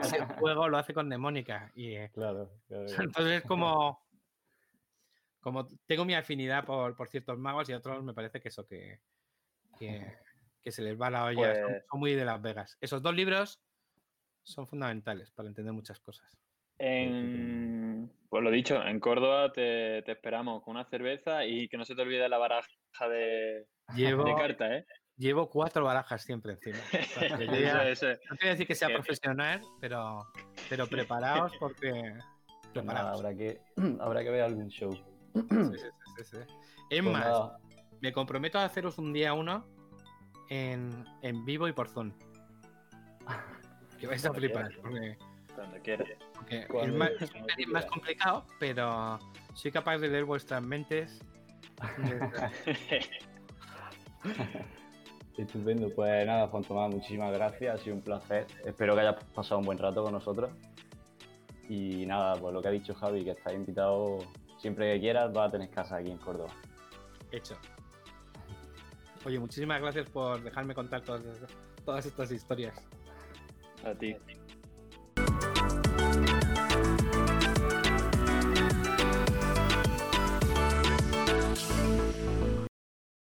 [0.00, 1.70] ese juego lo hace con Nemónica.
[1.74, 3.02] Y, eh, Claro, claro, claro.
[3.04, 4.06] entonces, como,
[5.40, 9.00] como tengo mi afinidad por, por ciertos magos y otros, me parece que eso, que,
[9.78, 10.16] que,
[10.62, 12.76] que se les va la olla, son- Pues- son muy de Las Vegas.
[12.80, 13.60] Esos dos libros
[14.42, 16.36] son fundamentales para entender muchas cosas.
[16.78, 17.75] En,
[18.36, 21.94] pues lo dicho, en Córdoba te, te esperamos con una cerveza y que no se
[21.94, 22.68] te olvide la baraja
[23.10, 24.86] de, Llevo, de cartas, ¿eh?
[25.16, 26.76] llevo cuatro barajas siempre encima.
[27.16, 28.20] O sea, que yo ya- Eso, eso.
[28.28, 30.18] no a decir que sea profesional, pero,
[30.68, 31.90] pero preparaos porque...
[32.74, 33.20] Pues nada, Preparaos.
[33.20, 33.60] habrá que,
[34.00, 34.92] habrá que ver algún show.
[34.92, 35.00] Sí,
[35.50, 35.88] sí, sí,
[36.18, 36.36] sí, sí.
[36.90, 37.56] Es Pues más, nada,
[38.02, 39.66] me comprometo a haceros un día uno
[40.50, 40.90] en,
[41.22, 42.12] en vivo y por Zoom.
[43.98, 45.16] Que vais a flipar, porque,
[46.48, 49.18] Es, más, es un pelín más complicado, pero
[49.54, 51.20] soy capaz de leer vuestras mentes.
[55.36, 58.46] Estupendo, pues nada, Juan Tomás, muchísimas gracias, ha sido un placer.
[58.64, 60.50] Espero que hayas pasado un buen rato con nosotros.
[61.68, 64.18] Y nada, pues lo que ha dicho Javi, que estás invitado
[64.58, 66.52] siempre que quieras, vas a tener casa aquí en Córdoba.
[67.30, 67.56] Hecho.
[69.24, 71.22] Oye, muchísimas gracias por dejarme contar todas,
[71.84, 72.74] todas estas historias.
[73.84, 74.16] A ti.